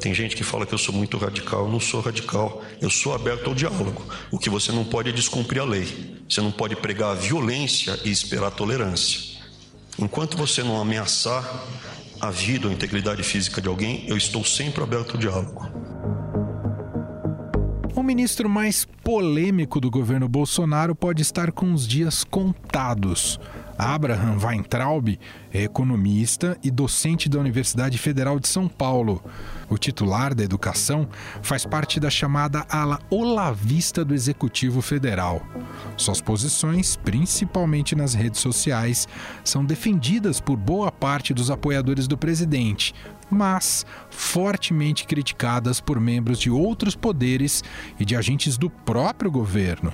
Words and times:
Tem 0.00 0.14
gente 0.14 0.36
que 0.36 0.44
fala 0.44 0.64
que 0.64 0.72
eu 0.72 0.78
sou 0.78 0.94
muito 0.94 1.16
radical. 1.18 1.64
Eu 1.64 1.72
não 1.72 1.80
sou 1.80 2.00
radical. 2.00 2.62
Eu 2.80 2.88
sou 2.88 3.14
aberto 3.14 3.48
ao 3.48 3.54
diálogo. 3.54 4.04
O 4.30 4.38
que 4.38 4.48
você 4.48 4.70
não 4.70 4.84
pode 4.84 5.08
é 5.08 5.12
descumprir 5.12 5.60
a 5.60 5.64
lei. 5.64 6.22
Você 6.28 6.40
não 6.40 6.52
pode 6.52 6.76
pregar 6.76 7.10
a 7.10 7.14
violência 7.14 7.98
e 8.04 8.10
esperar 8.10 8.48
a 8.48 8.50
tolerância. 8.50 9.38
Enquanto 9.98 10.36
você 10.36 10.62
não 10.62 10.80
ameaçar 10.80 11.44
a 12.20 12.30
vida 12.30 12.66
ou 12.66 12.70
a 12.70 12.74
integridade 12.74 13.22
física 13.22 13.60
de 13.60 13.68
alguém, 13.68 14.04
eu 14.06 14.16
estou 14.16 14.44
sempre 14.44 14.82
aberto 14.82 15.12
ao 15.12 15.18
diálogo. 15.18 15.66
O 17.94 18.02
ministro 18.02 18.48
mais 18.48 18.86
polêmico 19.02 19.80
do 19.80 19.90
governo 19.90 20.28
Bolsonaro 20.28 20.94
pode 20.94 21.22
estar 21.22 21.50
com 21.50 21.72
os 21.72 21.86
dias 21.86 22.22
contados. 22.22 23.40
Abraham 23.78 24.38
Weintraub 24.42 25.16
é 25.52 25.62
economista 25.62 26.58
e 26.64 26.70
docente 26.70 27.28
da 27.28 27.38
Universidade 27.38 27.96
Federal 27.96 28.40
de 28.40 28.48
São 28.48 28.66
Paulo. 28.66 29.22
O 29.70 29.78
titular 29.78 30.34
da 30.34 30.42
educação 30.42 31.08
faz 31.42 31.64
parte 31.64 32.00
da 32.00 32.10
chamada 32.10 32.66
ala 32.68 32.98
olavista 33.08 34.04
do 34.04 34.14
Executivo 34.14 34.82
Federal. 34.82 35.40
Suas 35.96 36.20
posições, 36.20 36.96
principalmente 36.96 37.94
nas 37.94 38.14
redes 38.14 38.40
sociais, 38.40 39.06
são 39.44 39.64
defendidas 39.64 40.40
por 40.40 40.56
boa 40.56 40.90
parte 40.90 41.32
dos 41.32 41.48
apoiadores 41.48 42.08
do 42.08 42.18
presidente, 42.18 42.92
mas 43.30 43.86
fortemente 44.10 45.06
criticadas 45.06 45.80
por 45.80 46.00
membros 46.00 46.40
de 46.40 46.50
outros 46.50 46.96
poderes 46.96 47.62
e 48.00 48.04
de 48.04 48.16
agentes 48.16 48.56
do 48.56 48.70
próprio 48.70 49.30
governo. 49.30 49.92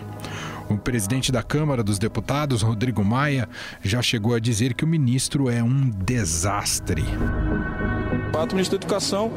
O 0.69 0.79
presidente 0.79 1.31
da 1.31 1.43
Câmara 1.43 1.83
dos 1.83 1.99
Deputados, 1.99 2.63
Rodrigo 2.63 3.05
Maia, 3.05 3.49
já 3.83 4.01
chegou 4.01 4.35
a 4.35 4.39
dizer 4.39 4.75
que 4.75 4.85
o 4.85 4.89
ministro 4.89 5.51
é 5.51 5.63
um 5.63 5.91
desastre. 5.91 7.05
O 8.35 8.55
ministro 8.55 8.77
da 8.77 8.85
Educação 8.85 9.31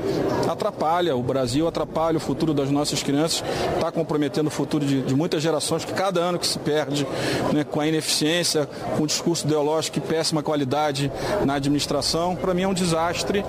atrapalha 0.50 1.16
o 1.16 1.22
Brasil, 1.22 1.68
atrapalha 1.68 2.18
o 2.18 2.20
futuro 2.20 2.54
das 2.54 2.72
nossas 2.72 3.04
crianças, 3.04 3.44
está 3.76 3.92
comprometendo 3.92 4.48
o 4.48 4.50
futuro 4.50 4.86
de, 4.86 5.02
de, 5.02 5.16
muitas 5.16 5.42
gerações, 5.42 5.86
que 5.86 5.94
cada 5.94 6.20
ano 6.20 6.40
que 6.40 6.48
se 6.48 6.58
perde 6.58 7.08
né, 7.54 7.64
com 7.64 7.80
a 7.80 7.88
ineficiência, 7.88 8.66
com 8.98 9.04
o 9.04 9.08
discurso 9.08 9.46
ideológico 9.46 10.00
e 10.00 10.02
péssima 10.02 10.42
qualidade 10.42 11.12
na 11.46 11.56
administração, 11.56 12.36
para 12.36 12.54
mim 12.54 12.64
é 12.64 12.68
um 12.68 12.74
desastre. 12.74 13.46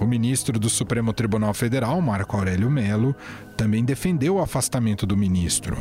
O 0.00 0.06
ministro 0.06 0.58
do 0.58 0.70
Supremo 0.70 1.12
Tribunal 1.12 1.52
Federal, 1.52 2.00
Marco 2.00 2.36
Aurélio 2.36 2.70
Melo, 2.70 3.14
também 3.56 3.84
defendeu 3.84 4.36
o 4.36 4.40
afastamento 4.40 5.06
do 5.06 5.16
ministro. 5.16 5.76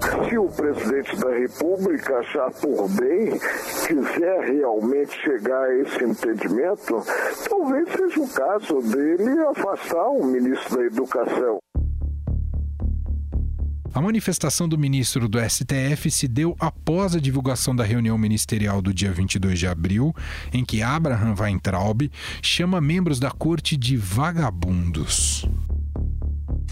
Se 0.00 0.38
o 0.38 0.48
presidente 0.48 1.16
da 1.16 1.30
República 1.30 2.18
achar 2.18 2.50
por 2.52 2.88
bem, 2.90 3.38
quiser 3.86 4.40
realmente 4.40 5.12
chegar 5.20 5.62
a 5.62 5.78
esse 5.78 6.04
entendimento, 6.04 7.02
talvez 7.48 7.88
seja 7.90 8.20
o 8.20 8.28
caso 8.28 8.80
dele 8.80 9.38
afastar 9.48 10.08
o 10.08 10.24
ministro 10.24 10.78
da 10.78 10.84
Educação. 10.84 11.58
A 13.92 14.00
manifestação 14.00 14.68
do 14.68 14.78
ministro 14.78 15.28
do 15.28 15.38
STF 15.38 16.10
se 16.10 16.28
deu 16.28 16.56
após 16.60 17.16
a 17.16 17.20
divulgação 17.20 17.74
da 17.74 17.82
reunião 17.82 18.16
ministerial 18.16 18.80
do 18.80 18.94
dia 18.94 19.12
22 19.12 19.58
de 19.58 19.66
abril, 19.66 20.14
em 20.52 20.64
que 20.64 20.80
Abraham 20.80 21.34
Weintraub 21.38 22.08
chama 22.40 22.80
membros 22.80 23.18
da 23.18 23.32
corte 23.32 23.76
de 23.76 23.96
vagabundos. 23.96 25.44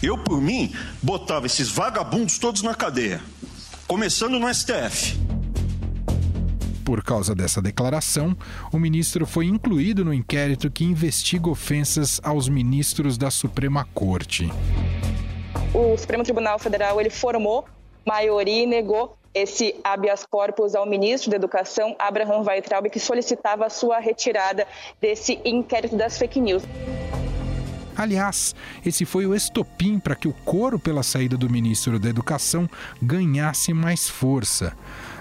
Eu, 0.00 0.16
por 0.16 0.40
mim, 0.40 0.72
botava 1.02 1.46
esses 1.46 1.68
vagabundos 1.68 2.38
todos 2.38 2.62
na 2.62 2.72
cadeia, 2.72 3.20
começando 3.88 4.38
no 4.38 4.52
STF. 4.52 5.18
Por 6.84 7.02
causa 7.02 7.34
dessa 7.34 7.60
declaração, 7.60 8.36
o 8.72 8.78
ministro 8.78 9.26
foi 9.26 9.46
incluído 9.46 10.04
no 10.04 10.14
inquérito 10.14 10.70
que 10.70 10.84
investiga 10.84 11.50
ofensas 11.50 12.20
aos 12.22 12.48
ministros 12.48 13.18
da 13.18 13.28
Suprema 13.28 13.86
Corte. 13.92 14.48
O 15.74 15.98
Supremo 15.98 16.22
Tribunal 16.22 16.60
Federal 16.60 17.00
ele 17.00 17.10
formou 17.10 17.64
maioria 18.06 18.62
e 18.62 18.66
negou 18.66 19.18
esse 19.34 19.74
habeas 19.82 20.24
corpus 20.24 20.76
ao 20.76 20.86
ministro 20.86 21.28
da 21.30 21.36
Educação, 21.36 21.96
Abraham 21.98 22.42
Weintraub, 22.46 22.88
que 22.88 23.00
solicitava 23.00 23.66
a 23.66 23.70
sua 23.70 23.98
retirada 23.98 24.66
desse 25.00 25.40
inquérito 25.44 25.96
das 25.96 26.16
fake 26.16 26.40
news. 26.40 26.62
Aliás, 27.98 28.54
esse 28.86 29.04
foi 29.04 29.26
o 29.26 29.34
estopim 29.34 29.98
para 29.98 30.14
que 30.14 30.28
o 30.28 30.32
coro 30.32 30.78
pela 30.78 31.02
saída 31.02 31.36
do 31.36 31.50
ministro 31.50 31.98
da 31.98 32.08
Educação 32.08 32.70
ganhasse 33.02 33.74
mais 33.74 34.08
força. 34.08 34.72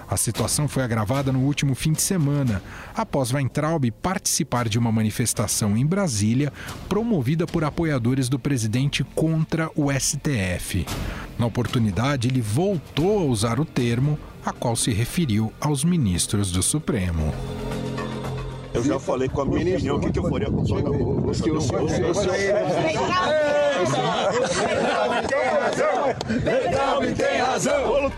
A 0.07 0.15
situação 0.15 0.67
foi 0.67 0.83
agravada 0.83 1.33
no 1.33 1.39
último 1.39 1.73
fim 1.73 1.91
de 1.91 2.03
semana, 2.03 2.61
após 2.95 3.33
Weintraub 3.33 3.83
participar 3.91 4.69
de 4.69 4.77
uma 4.77 4.91
manifestação 4.91 5.75
em 5.75 5.85
Brasília 5.85 6.53
promovida 6.87 7.47
por 7.47 7.63
apoiadores 7.63 8.29
do 8.29 8.37
presidente 8.37 9.03
contra 9.03 9.71
o 9.75 9.91
STF. 9.91 10.85
Na 11.37 11.47
oportunidade, 11.47 12.27
ele 12.27 12.41
voltou 12.41 13.19
a 13.19 13.23
usar 13.23 13.59
o 13.59 13.65
termo 13.65 14.19
a 14.45 14.53
qual 14.53 14.75
se 14.75 14.91
referiu 14.91 15.51
aos 15.59 15.83
ministros 15.83 16.51
do 16.51 16.61
Supremo. 16.61 17.33
Eu 18.77 18.83
já 18.83 18.99
falei 18.99 19.27
com 19.27 19.41
a 19.41 19.45
minha 19.45 19.75
opinião 19.75 19.97
o 19.97 19.99
que, 19.99 20.11
que 20.11 20.19
eu 20.19 20.29
faria 20.29 20.51
com 20.51 20.61
o 20.61 20.67
senhor. 20.67 21.27
O 21.27 21.33
senhor, 21.33 21.57
o 21.57 21.61
senhor, 21.61 21.83
o 21.83 21.89
senhor, 21.89 22.11
o 22.11 22.13
senhor. 22.13 22.37
tem 27.15 27.41
razão. 27.41 28.11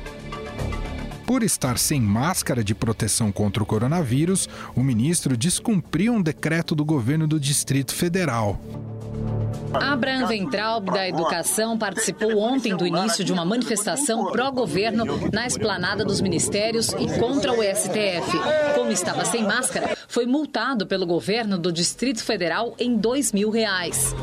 Por 1.25 1.43
estar 1.43 1.77
sem 1.77 2.01
máscara 2.01 2.61
de 2.61 2.75
proteção 2.75 3.31
contra 3.31 3.63
o 3.63 3.65
coronavírus, 3.65 4.49
o 4.75 4.83
ministro 4.83 5.37
descumpriu 5.37 6.11
um 6.11 6.21
decreto 6.21 6.75
do 6.75 6.83
governo 6.83 7.25
do 7.25 7.39
Distrito 7.39 7.95
Federal. 7.95 8.59
Abraham 9.73 10.27
Ventraub, 10.27 10.85
da 10.91 11.07
Educação, 11.07 11.77
participou 11.77 12.37
ontem 12.37 12.75
do 12.75 12.87
início 12.87 13.23
de 13.23 13.31
uma 13.31 13.45
manifestação 13.45 14.31
pró-governo 14.31 15.05
na 15.31 15.45
esplanada 15.45 16.03
dos 16.03 16.21
ministérios 16.21 16.89
e 16.89 17.07
contra 17.19 17.51
o 17.53 17.61
STF. 17.61 18.37
Como 18.75 18.91
estava 18.91 19.23
sem 19.25 19.43
máscara, 19.43 19.95
foi 20.07 20.25
multado 20.25 20.87
pelo 20.87 21.05
governo 21.05 21.57
do 21.57 21.71
Distrito 21.71 22.23
Federal 22.23 22.73
em 22.79 22.95
dois 22.97 23.31
mil 23.31 23.49
reais. 23.49 24.15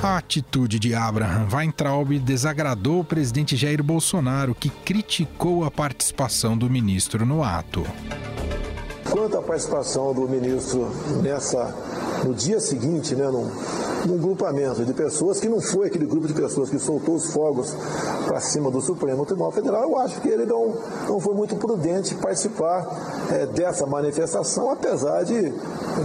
A 0.00 0.16
atitude 0.16 0.78
de 0.78 0.94
Abraham 0.94 1.48
Weintraub 1.52 2.20
desagradou 2.20 3.00
o 3.00 3.04
presidente 3.04 3.56
Jair 3.56 3.82
Bolsonaro, 3.82 4.54
que 4.54 4.70
criticou 4.70 5.64
a 5.64 5.72
participação 5.72 6.56
do 6.56 6.70
ministro 6.70 7.26
no 7.26 7.42
ato. 7.42 7.84
Quanto 9.10 9.36
à 9.38 9.42
participação 9.42 10.14
do 10.14 10.28
ministro 10.28 10.88
nessa, 11.20 11.74
no 12.24 12.34
dia 12.34 12.60
seguinte, 12.60 13.14
né, 13.14 13.26
num, 13.26 13.50
num 14.06 14.18
grupamento 14.18 14.84
de 14.84 14.92
pessoas, 14.92 15.40
que 15.40 15.48
não 15.48 15.60
foi 15.60 15.88
aquele 15.88 16.06
grupo 16.06 16.26
de 16.26 16.34
pessoas 16.34 16.70
que 16.70 16.78
soltou 16.78 17.14
os 17.14 17.32
fogos 17.32 17.74
para 18.26 18.40
cima 18.40 18.70
do 18.70 18.80
Supremo 18.80 19.24
Tribunal 19.24 19.52
Federal, 19.52 19.82
eu 19.82 19.98
acho 19.98 20.20
que 20.20 20.28
ele 20.28 20.46
não, 20.46 20.74
não 21.08 21.20
foi 21.20 21.34
muito 21.34 21.56
prudente 21.56 22.14
participar 22.16 22.86
é, 23.30 23.46
dessa 23.46 23.86
manifestação, 23.86 24.70
apesar 24.70 25.24
de, 25.24 25.52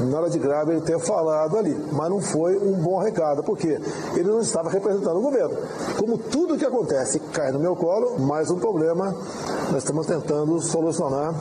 na 0.09 0.17
hora 0.17 0.29
de 0.29 0.39
grave, 0.39 0.71
ele 0.71 0.81
ter 0.81 0.99
falado 0.99 1.57
ali. 1.57 1.75
Mas 1.91 2.09
não 2.09 2.21
foi 2.21 2.57
um 2.57 2.73
bom 2.73 2.99
recado, 2.99 3.43
porque 3.43 3.79
ele 4.15 4.29
não 4.29 4.41
estava 4.41 4.69
representando 4.69 5.17
o 5.17 5.21
governo. 5.21 5.57
Como 5.97 6.17
tudo 6.17 6.57
que 6.57 6.65
acontece 6.65 7.19
cai 7.31 7.51
no 7.51 7.59
meu 7.59 7.75
colo, 7.75 8.19
mais 8.19 8.49
um 8.49 8.59
problema 8.59 9.15
nós 9.71 9.83
estamos 9.83 10.05
tentando 10.05 10.59
solucionar. 10.61 11.33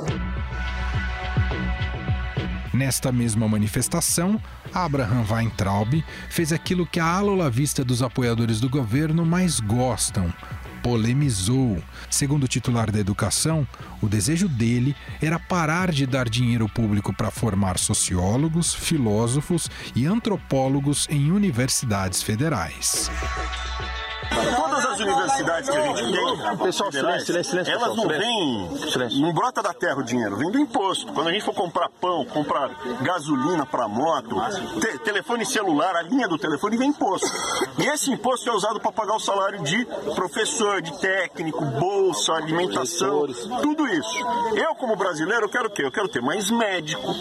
Nesta 2.72 3.12
mesma 3.12 3.46
manifestação, 3.46 4.40
Abraham 4.72 5.24
Weintraub 5.30 6.02
fez 6.30 6.52
aquilo 6.52 6.86
que 6.86 6.98
a 6.98 7.04
ala 7.04 7.50
vista 7.50 7.84
dos 7.84 8.02
apoiadores 8.02 8.60
do 8.60 8.68
governo 8.68 9.26
mais 9.26 9.60
gostam, 9.60 10.32
polemizou. 10.82 11.82
Segundo 12.10 12.44
o 12.44 12.48
titular 12.48 12.90
da 12.90 12.98
educação, 12.98 13.66
o 14.00 14.08
desejo 14.08 14.48
dele 14.48 14.96
era 15.20 15.38
parar 15.38 15.92
de 15.92 16.06
dar 16.06 16.28
dinheiro 16.28 16.69
público 16.69 17.12
para 17.12 17.30
formar 17.30 17.78
sociólogos, 17.78 18.75
filósofos 18.75 19.70
e 19.94 20.06
antropólogos 20.06 21.06
em 21.10 21.30
universidades 21.30 22.22
federais. 22.22 23.10
Todas 24.30 24.86
as 24.86 25.00
universidades 25.00 25.69
que 25.69 25.76
a 25.76 25.82
gente 25.82 26.12
tem, 26.12 26.56
pessoal, 26.58 26.92
silêncio, 26.92 27.26
silêncio, 27.26 27.50
silêncio, 27.50 27.74
elas 27.74 27.96
não 27.96 28.06
vêm, 28.06 29.20
não 29.20 29.32
brota 29.32 29.62
da 29.62 29.74
terra 29.74 29.98
o 29.98 30.02
dinheiro, 30.02 30.36
vem 30.36 30.50
do 30.50 30.58
imposto. 30.58 31.12
Quando 31.12 31.28
a 31.28 31.32
gente 31.32 31.44
for 31.44 31.54
comprar 31.54 31.88
pão, 31.88 32.24
comprar 32.26 32.70
gasolina 33.02 33.66
para 33.66 33.88
moto, 33.88 34.36
te, 34.80 34.98
telefone 35.00 35.44
celular, 35.44 35.96
a 35.96 36.02
linha 36.02 36.28
do 36.28 36.38
telefone 36.38 36.76
vem 36.76 36.90
imposto. 36.90 37.28
E 37.78 37.86
esse 37.86 38.10
imposto 38.10 38.48
é 38.48 38.52
usado 38.52 38.80
para 38.80 38.92
pagar 38.92 39.16
o 39.16 39.20
salário 39.20 39.62
de 39.62 39.84
professor, 40.14 40.80
de 40.80 40.96
técnico, 40.98 41.64
bolsa, 41.64 42.32
alimentação, 42.34 43.26
tudo 43.60 43.86
isso. 43.88 44.18
Eu, 44.54 44.75
como 44.76 44.96
brasileiro, 44.96 45.46
eu 45.46 45.50
quero 45.50 45.66
o 45.66 45.70
quê? 45.70 45.84
Eu 45.84 45.92
quero 45.92 46.08
ter 46.08 46.22
mais 46.22 46.50
médico, 46.50 47.14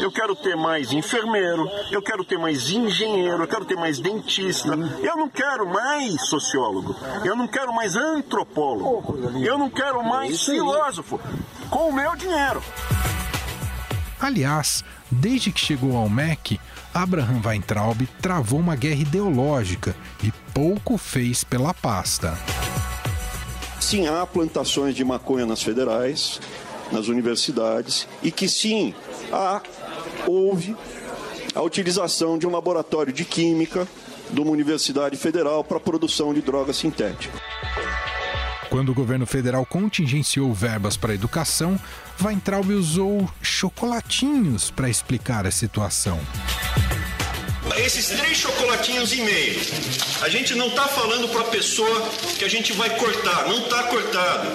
eu 0.00 0.10
quero 0.10 0.34
ter 0.34 0.56
mais 0.56 0.92
enfermeiro, 0.92 1.70
eu 1.90 2.02
quero 2.02 2.24
ter 2.24 2.38
mais 2.38 2.68
engenheiro, 2.70 3.42
eu 3.42 3.48
quero 3.48 3.64
ter 3.64 3.76
mais 3.76 4.00
dentista, 4.00 4.68
eu 5.02 5.16
não 5.16 5.28
quero 5.28 5.66
mais 5.66 6.28
sociólogo 6.28 6.47
sociólogo. 6.48 6.96
Eu 7.24 7.36
não 7.36 7.46
quero 7.46 7.72
mais 7.72 7.94
antropólogo. 7.94 9.38
Eu 9.38 9.58
não 9.58 9.68
quero 9.68 10.02
mais 10.02 10.42
filósofo. 10.42 11.20
Com 11.68 11.90
o 11.90 11.92
meu 11.92 12.16
dinheiro. 12.16 12.62
Aliás, 14.18 14.82
desde 15.10 15.52
que 15.52 15.60
chegou 15.60 15.96
ao 15.96 16.08
MEC, 16.08 16.58
Abraham 16.92 17.40
Weintraub 17.44 18.00
travou 18.20 18.58
uma 18.58 18.74
guerra 18.74 19.02
ideológica 19.02 19.94
e 20.24 20.32
pouco 20.52 20.96
fez 20.96 21.44
pela 21.44 21.74
pasta. 21.74 22.36
Sim, 23.78 24.08
há 24.08 24.26
plantações 24.26 24.94
de 24.94 25.04
maconha 25.04 25.46
nas 25.46 25.62
federais, 25.62 26.40
nas 26.90 27.06
universidades, 27.06 28.08
e 28.22 28.32
que 28.32 28.48
sim, 28.48 28.92
há, 29.32 29.62
houve 30.26 30.76
a 31.54 31.62
utilização 31.62 32.36
de 32.36 32.46
um 32.46 32.50
laboratório 32.50 33.12
de 33.12 33.24
química 33.24 33.86
de 34.30 34.40
uma 34.40 34.50
universidade 34.50 35.16
federal 35.16 35.62
para 35.64 35.76
a 35.76 35.80
produção 35.80 36.32
de 36.32 36.40
droga 36.40 36.72
sintética. 36.72 37.38
Quando 38.70 38.90
o 38.90 38.94
governo 38.94 39.26
federal 39.26 39.64
contingenciou 39.64 40.52
verbas 40.52 40.96
para 40.96 41.12
a 41.12 41.14
educação, 41.14 41.80
Weintraub 42.22 42.70
usou 42.70 43.28
chocolatinhos 43.40 44.70
para 44.70 44.90
explicar 44.90 45.46
a 45.46 45.50
situação. 45.50 46.20
Esses 47.76 48.08
três 48.08 48.36
chocolatinhos 48.36 49.12
e 49.12 49.22
meio, 49.22 49.60
a 50.22 50.28
gente 50.28 50.54
não 50.54 50.68
está 50.68 50.88
falando 50.88 51.28
para 51.28 51.42
a 51.42 51.44
pessoa 51.44 52.08
que 52.38 52.44
a 52.44 52.48
gente 52.48 52.72
vai 52.72 52.90
cortar, 52.96 53.46
não 53.46 53.58
está 53.58 53.84
cortado. 53.84 54.48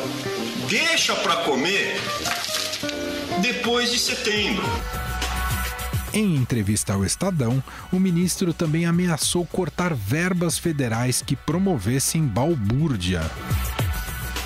Deixa 0.68 1.16
para 1.16 1.38
comer 1.38 2.00
depois 3.42 3.92
de 3.92 4.00
setembro. 4.00 4.64
Em 6.14 6.36
entrevista 6.36 6.94
ao 6.94 7.04
Estadão, 7.04 7.62
o 7.92 8.00
ministro 8.00 8.54
também 8.54 8.86
ameaçou 8.86 9.48
cortar 9.48 9.96
verbas 9.96 10.60
federais 10.60 11.24
que 11.24 11.36
promovessem 11.36 12.22
balbúrdia. 12.22 13.20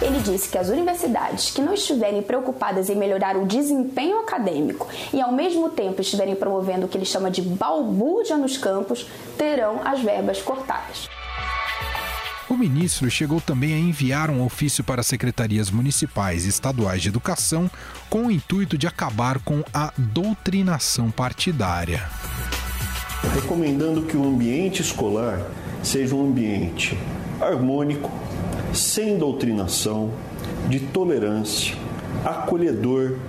Ele 0.02 0.20
disse 0.20 0.48
que 0.48 0.58
as 0.58 0.70
universidades 0.70 1.52
que 1.52 1.62
não 1.62 1.74
estiverem 1.74 2.22
preocupadas 2.22 2.90
em 2.90 2.96
melhorar 2.96 3.36
o 3.36 3.46
desempenho 3.46 4.20
acadêmico 4.20 4.88
e 5.12 5.20
ao 5.20 5.34
mesmo 5.34 5.70
tempo 5.70 6.00
estiverem 6.00 6.36
promovendo 6.36 6.86
o 6.86 6.88
que 6.88 6.98
ele 6.98 7.04
chama 7.04 7.30
de 7.30 7.42
balbúrdia 7.42 8.38
nos 8.38 8.58
campos 8.58 9.06
terão 9.38 9.82
as 9.84 10.00
verbas 10.00 10.42
cortadas. 10.42 11.10
O 12.58 12.60
ministro 12.60 13.08
chegou 13.12 13.40
também 13.40 13.76
a 13.76 13.78
enviar 13.78 14.32
um 14.32 14.44
ofício 14.44 14.84
para 14.84 15.02
as 15.02 15.06
secretarias 15.06 15.70
municipais 15.70 16.44
e 16.44 16.50
estaduais 16.50 17.04
de 17.04 17.10
educação 17.10 17.70
com 18.10 18.26
o 18.26 18.32
intuito 18.32 18.80
de 18.80 18.88
acabar 18.88 19.38
com 19.38 19.64
a 19.72 19.94
doutrinação 19.96 21.12
partidária. 21.12 22.10
Recomendando 23.36 24.02
que 24.02 24.18
o 24.18 24.28
ambiente 24.28 24.82
escolar 24.82 25.40
seja 25.84 26.16
um 26.16 26.26
ambiente 26.32 26.98
harmônico, 27.40 28.12
sem 28.74 29.20
doutrinação, 29.20 30.12
de 30.68 30.80
tolerância, 30.80 31.76
acolhedor 32.26 33.20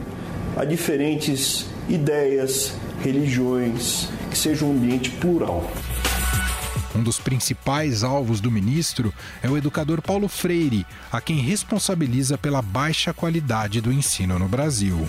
a 0.56 0.64
diferentes 0.64 1.66
ideias, 1.86 2.72
religiões, 3.02 4.08
que 4.30 4.38
seja 4.38 4.64
um 4.64 4.70
ambiente 4.70 5.10
plural. 5.10 5.70
Um 6.98 7.02
dos 7.04 7.20
principais 7.20 8.02
alvos 8.02 8.40
do 8.40 8.50
ministro 8.50 9.14
é 9.40 9.48
o 9.48 9.56
educador 9.56 10.02
Paulo 10.02 10.26
Freire, 10.26 10.84
a 11.12 11.20
quem 11.20 11.36
responsabiliza 11.36 12.36
pela 12.36 12.60
baixa 12.60 13.14
qualidade 13.14 13.80
do 13.80 13.92
ensino 13.92 14.36
no 14.36 14.48
Brasil. 14.48 15.06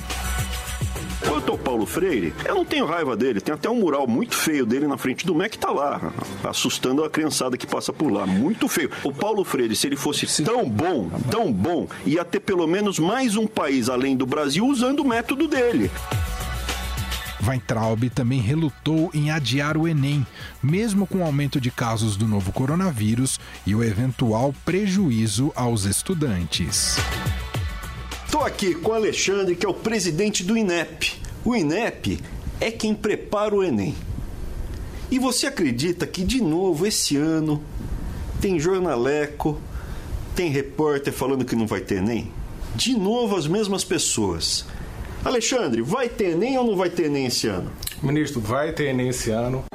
Quanto 1.27 1.51
ao 1.51 1.57
Paulo 1.57 1.87
Freire, 1.87 2.31
eu 2.45 2.53
não 2.53 2.63
tenho 2.63 2.85
raiva 2.85 3.17
dele. 3.17 3.41
Tem 3.41 3.55
até 3.55 3.67
um 3.67 3.79
mural 3.79 4.05
muito 4.05 4.35
feio 4.35 4.67
dele 4.67 4.85
na 4.85 4.99
frente 4.99 5.25
do 5.25 5.33
MEC, 5.33 5.57
tá 5.57 5.71
lá, 5.71 6.13
assustando 6.43 7.03
a 7.03 7.09
criançada 7.09 7.57
que 7.57 7.65
passa 7.65 7.91
por 7.91 8.11
lá. 8.11 8.23
Muito 8.23 8.67
feio. 8.67 8.91
O 9.03 9.11
Paulo 9.11 9.43
Freire, 9.43 9.75
se 9.75 9.87
ele 9.87 9.95
fosse 9.95 10.43
tão 10.43 10.69
bom, 10.69 11.09
tão 11.31 11.51
bom, 11.51 11.87
ia 12.05 12.23
ter 12.23 12.39
pelo 12.39 12.67
menos 12.67 12.99
mais 12.99 13.35
um 13.35 13.47
país 13.47 13.89
além 13.89 14.15
do 14.15 14.27
Brasil 14.27 14.63
usando 14.63 14.99
o 14.99 15.07
método 15.07 15.47
dele. 15.47 15.89
Weintraub 17.45 18.09
também 18.09 18.39
relutou 18.39 19.09
em 19.13 19.31
adiar 19.31 19.77
o 19.77 19.87
Enem, 19.87 20.25
mesmo 20.61 21.07
com 21.07 21.19
o 21.19 21.23
aumento 21.23 21.59
de 21.59 21.71
casos 21.71 22.15
do 22.17 22.27
novo 22.27 22.51
coronavírus 22.51 23.39
e 23.65 23.73
o 23.73 23.83
eventual 23.83 24.53
prejuízo 24.65 25.51
aos 25.55 25.85
estudantes. 25.85 26.97
Estou 28.25 28.43
aqui 28.43 28.75
com 28.75 28.91
o 28.91 28.95
Alexandre, 28.95 29.55
que 29.55 29.65
é 29.65 29.69
o 29.69 29.73
presidente 29.73 30.43
do 30.43 30.55
INEP. 30.55 31.19
O 31.43 31.55
INEP 31.55 32.19
é 32.59 32.69
quem 32.69 32.93
prepara 32.93 33.55
o 33.55 33.63
Enem. 33.63 33.95
E 35.09 35.17
você 35.17 35.47
acredita 35.47 36.05
que, 36.05 36.23
de 36.23 36.39
novo, 36.39 36.85
esse 36.85 37.17
ano 37.17 37.63
tem 38.39 38.59
jornaleco, 38.59 39.59
tem 40.35 40.51
repórter 40.51 41.11
falando 41.11 41.43
que 41.43 41.55
não 41.55 41.65
vai 41.65 41.81
ter 41.81 41.95
Enem? 41.95 42.31
De 42.75 42.93
novo, 42.93 43.35
as 43.35 43.47
mesmas 43.47 43.83
pessoas. 43.83 44.65
Alexandre, 45.23 45.81
vai 45.81 46.07
ter 46.07 46.31
Enem 46.31 46.57
ou 46.57 46.65
não 46.65 46.77
vai 46.77 46.89
ter 46.89 47.05
Enem 47.05 47.25
esse 47.25 47.47
ano? 47.47 47.71
Ministro, 48.01 48.39
vai 48.39 48.71
ter 48.71 48.89
Enem 48.89 49.09
esse 49.09 49.31
ano. 49.31 49.65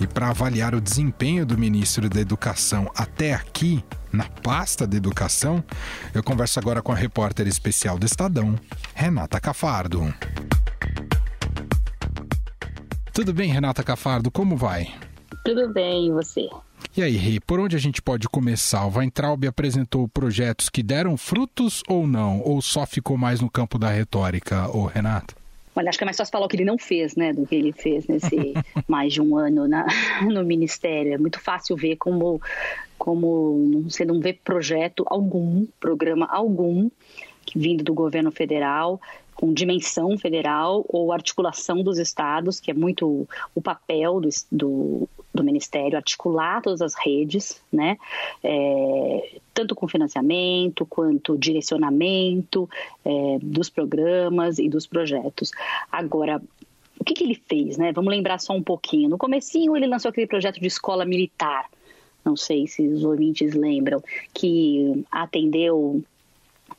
E 0.00 0.06
para 0.06 0.28
avaliar 0.28 0.74
o 0.74 0.80
desempenho 0.80 1.44
do 1.44 1.56
ministro 1.56 2.08
da 2.08 2.20
Educação 2.20 2.90
até 2.94 3.34
aqui, 3.34 3.84
na 4.12 4.24
pasta 4.24 4.86
de 4.86 4.96
educação, 4.96 5.62
eu 6.14 6.22
converso 6.22 6.58
agora 6.58 6.80
com 6.80 6.92
a 6.92 6.94
repórter 6.94 7.46
especial 7.46 7.98
do 7.98 8.06
Estadão, 8.06 8.58
Renata 8.94 9.38
Cafardo. 9.38 10.14
Tudo 13.12 13.32
bem, 13.32 13.50
Renata 13.50 13.82
Cafardo? 13.82 14.30
Como 14.30 14.56
vai? 14.56 14.88
Tudo 15.46 15.72
bem, 15.72 16.08
e 16.08 16.10
você? 16.10 16.48
E 16.96 17.02
aí, 17.02 17.16
Rei, 17.16 17.38
por 17.38 17.60
onde 17.60 17.76
a 17.76 17.78
gente 17.78 18.02
pode 18.02 18.28
começar? 18.28 18.84
O 18.84 18.98
Weintraub 18.98 19.46
apresentou 19.46 20.08
projetos 20.08 20.68
que 20.68 20.82
deram 20.82 21.16
frutos 21.16 21.84
ou 21.88 22.04
não? 22.04 22.40
Ou 22.40 22.60
só 22.60 22.84
ficou 22.84 23.16
mais 23.16 23.40
no 23.40 23.48
campo 23.48 23.78
da 23.78 23.88
retórica, 23.88 24.68
ô 24.76 24.86
Renato? 24.86 25.36
Olha, 25.76 25.88
acho 25.88 25.98
que 25.98 26.04
é 26.04 26.06
mais 26.06 26.16
fácil 26.16 26.32
falar 26.32 26.46
o 26.46 26.48
que 26.48 26.56
ele 26.56 26.64
não 26.64 26.78
fez, 26.78 27.14
né, 27.14 27.32
do 27.32 27.46
que 27.46 27.54
ele 27.54 27.70
fez 27.70 28.08
nesse 28.08 28.54
mais 28.88 29.12
de 29.12 29.20
um 29.20 29.36
ano 29.36 29.68
na, 29.68 29.86
no 30.26 30.42
Ministério. 30.42 31.12
É 31.12 31.18
muito 31.18 31.38
fácil 31.38 31.76
ver 31.76 31.96
como, 31.96 32.40
como 32.98 33.84
você 33.88 34.04
não 34.04 34.18
vê 34.18 34.32
projeto 34.32 35.04
algum, 35.06 35.64
programa 35.78 36.26
algum, 36.28 36.90
vindo 37.54 37.84
do 37.84 37.94
governo 37.94 38.32
federal, 38.32 39.00
com 39.36 39.52
dimensão 39.52 40.16
federal 40.18 40.84
ou 40.88 41.12
articulação 41.12 41.82
dos 41.82 41.98
estados, 41.98 42.58
que 42.58 42.70
é 42.70 42.74
muito 42.74 43.28
o 43.54 43.60
papel 43.60 44.18
do, 44.20 44.28
do, 44.50 45.08
do 45.32 45.44
Ministério, 45.44 45.96
articular 45.96 46.62
todas 46.62 46.80
as 46.80 46.94
redes, 46.94 47.60
né? 47.70 47.98
É, 48.42 49.38
tanto 49.52 49.74
com 49.74 49.86
financiamento 49.86 50.86
quanto 50.86 51.36
direcionamento 51.36 52.68
é, 53.04 53.38
dos 53.42 53.68
programas 53.68 54.58
e 54.58 54.68
dos 54.68 54.86
projetos. 54.86 55.50
Agora, 55.92 56.42
o 56.98 57.04
que, 57.04 57.12
que 57.12 57.22
ele 57.22 57.34
fez, 57.34 57.76
né? 57.76 57.92
Vamos 57.92 58.10
lembrar 58.10 58.40
só 58.40 58.54
um 58.54 58.62
pouquinho. 58.62 59.10
No 59.10 59.18
comecinho 59.18 59.76
ele 59.76 59.86
lançou 59.86 60.08
aquele 60.08 60.26
projeto 60.26 60.58
de 60.58 60.66
escola 60.66 61.04
militar, 61.04 61.66
não 62.24 62.36
sei 62.36 62.66
se 62.66 62.88
os 62.88 63.04
ouvintes 63.04 63.54
lembram, 63.54 64.02
que 64.32 65.04
atendeu 65.12 66.02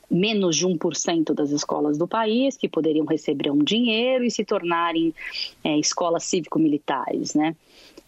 menos 0.10 0.56
de 0.56 0.66
1% 0.66 1.34
das 1.34 1.52
escolas 1.52 1.98
do 1.98 2.08
país 2.08 2.58
que 2.58 2.70
poderiam 2.70 3.06
receber 3.06 3.52
um 3.52 3.60
dinheiro 3.60 4.24
e 4.24 4.32
se 4.32 4.46
tornarem 4.46 5.14
é, 5.64 5.78
escolas 5.78 6.24
cívico-militares, 6.24 7.34
né? 7.34 7.56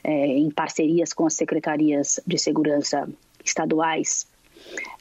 É, 0.01 0.27
em 0.27 0.49
parcerias 0.49 1.11
com 1.11 1.25
as 1.25 1.33
secretarias 1.33 2.21
de 2.25 2.37
segurança 2.37 3.07
estaduais. 3.43 4.27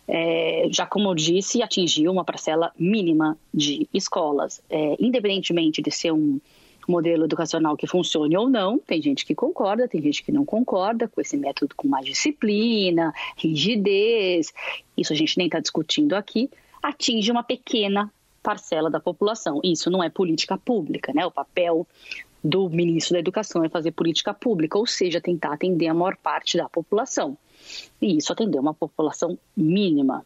É, 0.09 0.67
já 0.71 0.87
como 0.87 1.11
eu 1.11 1.15
disse, 1.15 1.63
atingiu 1.63 2.11
uma 2.11 2.25
parcela 2.25 2.73
mínima 2.77 3.39
de 3.55 3.89
escolas, 3.95 4.61
é, 4.69 4.97
independentemente 4.99 5.81
de 5.81 5.91
ser 5.91 6.13
um 6.13 6.41
modelo 6.89 7.27
educacional 7.27 7.77
que 7.77 7.87
funcione 7.87 8.37
ou 8.37 8.49
não. 8.49 8.79
Tem 8.79 9.01
gente 9.01 9.25
que 9.25 9.35
concorda, 9.35 9.87
tem 9.87 10.03
gente 10.03 10.25
que 10.25 10.33
não 10.33 10.45
concorda 10.45 11.07
com 11.07 11.21
esse 11.21 11.37
método 11.37 11.75
com 11.77 11.87
mais 11.87 12.07
disciplina, 12.07 13.13
rigidez. 13.37 14.53
Isso 14.97 15.13
a 15.13 15.17
gente 15.17 15.37
nem 15.37 15.47
está 15.47 15.61
discutindo 15.61 16.15
aqui 16.15 16.51
atinge 16.83 17.31
uma 17.31 17.43
pequena 17.43 18.13
parcela 18.43 18.91
da 18.91 19.01
população. 19.01 19.61
Isso 19.63 19.91
não 19.91 20.03
é 20.03 20.09
política 20.09 20.57
pública, 20.57 21.13
né? 21.13 21.27
O 21.27 21.31
papel 21.31 21.87
do 22.43 22.69
ministro 22.71 23.15
da 23.15 23.19
Educação 23.19 23.65
é 23.65 23.69
fazer 23.69 23.91
política 23.91 24.33
pública, 24.33 24.79
ou 24.79 24.87
seja, 24.87 25.21
tentar 25.21 25.53
atender 25.53 25.89
a 25.89 25.95
maior 25.95 26.17
parte 26.17 26.57
da 26.57 26.69
população. 26.69 27.37
E 28.01 28.17
isso 28.17 28.33
atender 28.33 28.59
uma 28.59 28.75
população 28.75 29.39
mínima. 29.57 30.25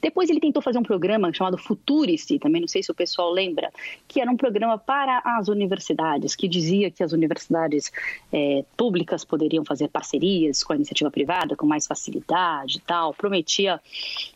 Depois 0.00 0.28
ele 0.28 0.40
tentou 0.40 0.62
fazer 0.62 0.78
um 0.78 0.82
programa 0.82 1.32
chamado 1.32 1.56
Futurice, 1.56 2.38
também 2.38 2.60
não 2.60 2.68
sei 2.68 2.82
se 2.82 2.90
o 2.90 2.94
pessoal 2.94 3.32
lembra, 3.32 3.70
que 4.06 4.20
era 4.20 4.30
um 4.30 4.36
programa 4.36 4.78
para 4.78 5.22
as 5.24 5.48
universidades, 5.48 6.34
que 6.34 6.48
dizia 6.48 6.90
que 6.90 7.02
as 7.02 7.12
universidades 7.12 7.90
é, 8.32 8.64
públicas 8.76 9.24
poderiam 9.24 9.64
fazer 9.64 9.88
parcerias 9.88 10.62
com 10.62 10.72
a 10.72 10.76
iniciativa 10.76 11.10
privada 11.10 11.56
com 11.56 11.66
mais 11.66 11.86
facilidade 11.86 12.78
e 12.78 12.80
tal, 12.80 13.14
prometia 13.14 13.80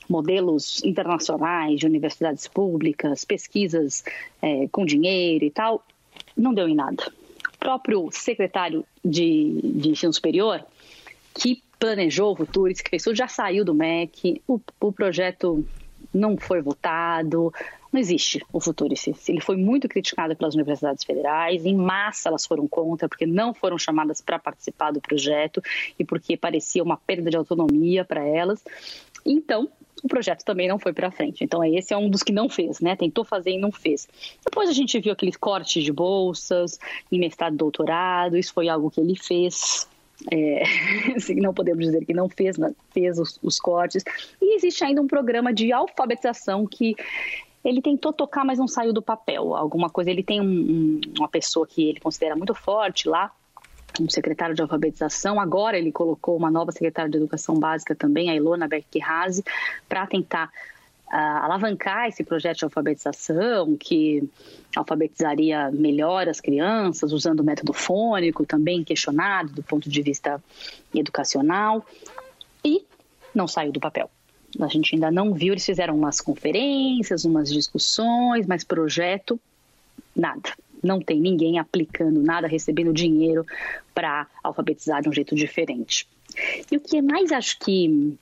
modelos 0.08 0.82
internacionais 0.84 1.78
de 1.78 1.86
universidades 1.86 2.46
públicas, 2.46 3.24
pesquisas 3.24 4.04
é, 4.40 4.68
com 4.68 4.84
dinheiro 4.84 5.44
e 5.44 5.50
tal, 5.50 5.84
não 6.36 6.54
deu 6.54 6.68
em 6.68 6.74
nada. 6.74 7.12
O 7.54 7.58
próprio 7.58 8.08
secretário 8.12 8.84
de, 9.04 9.60
de 9.62 9.90
ensino 9.90 10.12
superior, 10.12 10.64
que 11.34 11.62
planejou 11.78 12.32
o 12.32 12.36
Futuris, 12.36 12.80
que 12.80 12.90
fez 12.90 13.02
tudo, 13.02 13.16
já 13.16 13.28
saiu 13.28 13.64
do 13.64 13.74
MEC, 13.74 14.40
o, 14.46 14.60
o 14.80 14.92
projeto 14.92 15.64
não 16.12 16.36
foi 16.36 16.62
votado, 16.62 17.52
não 17.92 18.00
existe 18.00 18.44
o 18.52 18.60
Futurice. 18.60 19.14
Ele 19.28 19.40
foi 19.40 19.56
muito 19.56 19.88
criticado 19.88 20.34
pelas 20.36 20.54
universidades 20.54 21.04
federais, 21.04 21.64
em 21.64 21.74
massa 21.74 22.28
elas 22.28 22.46
foram 22.46 22.66
contra, 22.66 23.08
porque 23.08 23.26
não 23.26 23.54
foram 23.54 23.78
chamadas 23.78 24.20
para 24.20 24.38
participar 24.38 24.92
do 24.92 25.00
projeto 25.00 25.62
e 25.98 26.04
porque 26.04 26.36
parecia 26.36 26.82
uma 26.82 26.96
perda 26.96 27.30
de 27.30 27.36
autonomia 27.36 28.04
para 28.04 28.24
elas. 28.24 28.62
Então, 29.24 29.68
o 30.02 30.08
projeto 30.08 30.44
também 30.44 30.68
não 30.68 30.78
foi 30.78 30.92
para 30.92 31.10
frente. 31.10 31.42
Então, 31.42 31.64
esse 31.64 31.92
é 31.92 31.96
um 31.96 32.08
dos 32.08 32.22
que 32.22 32.32
não 32.32 32.48
fez, 32.48 32.80
né? 32.80 32.94
Tentou 32.94 33.24
fazer 33.24 33.50
e 33.50 33.58
não 33.58 33.72
fez. 33.72 34.08
Depois 34.44 34.68
a 34.68 34.72
gente 34.72 35.00
viu 35.00 35.12
aqueles 35.12 35.36
cortes 35.36 35.82
de 35.82 35.92
bolsas 35.92 36.78
em 37.10 37.18
mestrado 37.18 37.54
e 37.54 37.56
doutorado, 37.56 38.36
isso 38.36 38.52
foi 38.52 38.68
algo 38.68 38.90
que 38.90 39.00
ele 39.00 39.16
fez. 39.16 39.88
É, 40.30 40.62
não 41.36 41.52
podemos 41.52 41.84
dizer 41.84 42.04
que 42.04 42.14
não 42.14 42.28
fez, 42.28 42.56
fez 42.92 43.18
os, 43.18 43.38
os 43.42 43.58
cortes. 43.58 44.02
E 44.40 44.56
existe 44.56 44.84
ainda 44.84 45.00
um 45.00 45.06
programa 45.06 45.52
de 45.52 45.72
alfabetização 45.72 46.66
que 46.66 46.96
ele 47.64 47.82
tentou 47.82 48.12
tocar, 48.12 48.44
mas 48.44 48.58
não 48.58 48.68
saiu 48.68 48.92
do 48.92 49.02
papel. 49.02 49.54
Alguma 49.54 49.90
coisa, 49.90 50.10
ele 50.10 50.22
tem 50.22 50.40
um, 50.40 50.44
um, 50.44 51.00
uma 51.18 51.28
pessoa 51.28 51.66
que 51.66 51.88
ele 51.88 52.00
considera 52.00 52.36
muito 52.36 52.54
forte 52.54 53.08
lá, 53.08 53.32
um 54.00 54.08
secretário 54.08 54.54
de 54.54 54.62
alfabetização. 54.62 55.40
Agora 55.40 55.76
ele 55.76 55.90
colocou 55.90 56.36
uma 56.36 56.50
nova 56.50 56.70
secretária 56.70 57.10
de 57.10 57.16
educação 57.16 57.58
básica 57.58 57.94
também, 57.94 58.30
a 58.30 58.36
Ilona 58.36 58.68
Berkirazi, 58.68 59.44
para 59.88 60.06
tentar 60.06 60.50
alavancar 61.08 62.08
esse 62.08 62.24
projeto 62.24 62.58
de 62.58 62.64
alfabetização, 62.64 63.76
que 63.76 64.28
alfabetizaria 64.74 65.70
melhor 65.70 66.28
as 66.28 66.40
crianças, 66.40 67.12
usando 67.12 67.40
o 67.40 67.44
método 67.44 67.72
fônico, 67.72 68.44
também 68.44 68.82
questionado 68.84 69.52
do 69.52 69.62
ponto 69.62 69.88
de 69.88 70.02
vista 70.02 70.42
educacional, 70.94 71.84
e 72.64 72.84
não 73.34 73.46
saiu 73.46 73.72
do 73.72 73.80
papel. 73.80 74.10
A 74.60 74.68
gente 74.68 74.94
ainda 74.94 75.10
não 75.10 75.34
viu, 75.34 75.52
eles 75.52 75.64
fizeram 75.64 75.96
umas 75.96 76.20
conferências, 76.20 77.24
umas 77.24 77.52
discussões, 77.52 78.46
mas 78.46 78.64
projeto, 78.64 79.38
nada 80.14 80.52
não 80.86 81.00
tem 81.00 81.20
ninguém 81.20 81.58
aplicando 81.58 82.22
nada, 82.22 82.46
recebendo 82.46 82.92
dinheiro 82.92 83.44
para 83.94 84.26
alfabetizar 84.42 85.02
de 85.02 85.08
um 85.08 85.12
jeito 85.12 85.34
diferente. 85.34 86.06
E 86.70 86.76
o 86.76 86.80
que 86.80 87.02
mais 87.02 87.32
acho 87.32 87.58
que 87.58 88.16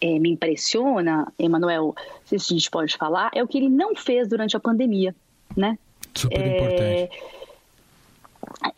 é, 0.00 0.18
me 0.18 0.30
impressiona, 0.30 1.32
Emanuel, 1.38 1.94
se 2.24 2.36
a 2.36 2.38
gente 2.38 2.70
pode 2.70 2.96
falar, 2.96 3.30
é 3.34 3.42
o 3.42 3.48
que 3.48 3.58
ele 3.58 3.68
não 3.68 3.94
fez 3.94 4.28
durante 4.28 4.56
a 4.56 4.60
pandemia, 4.60 5.14
né? 5.56 5.78
Super 6.14 6.40
é, 6.40 6.56
importante. 6.56 7.38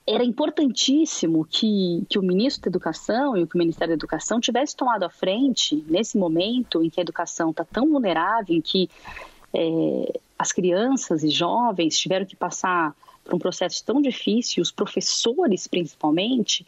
Era 0.06 0.24
importantíssimo 0.24 1.46
que, 1.48 2.04
que 2.08 2.18
o 2.18 2.22
ministro 2.22 2.62
da 2.62 2.70
Educação 2.70 3.36
e 3.36 3.44
o 3.44 3.48
Ministério 3.54 3.92
da 3.92 3.98
Educação 3.98 4.40
tivesse 4.40 4.74
tomado 4.74 5.04
à 5.04 5.10
frente 5.10 5.84
nesse 5.88 6.18
momento 6.18 6.82
em 6.82 6.90
que 6.90 7.00
a 7.00 7.02
educação 7.02 7.50
está 7.50 7.64
tão 7.64 7.88
vulnerável, 7.88 8.56
em 8.56 8.60
que 8.60 8.90
é, 9.54 10.20
as 10.38 10.52
crianças 10.52 11.22
e 11.22 11.28
jovens 11.28 11.98
tiveram 11.98 12.26
que 12.26 12.34
passar 12.34 12.94
por 13.24 13.34
um 13.34 13.38
processo 13.38 13.84
tão 13.84 14.00
difícil, 14.00 14.62
os 14.62 14.72
professores 14.72 15.66
principalmente, 15.66 16.66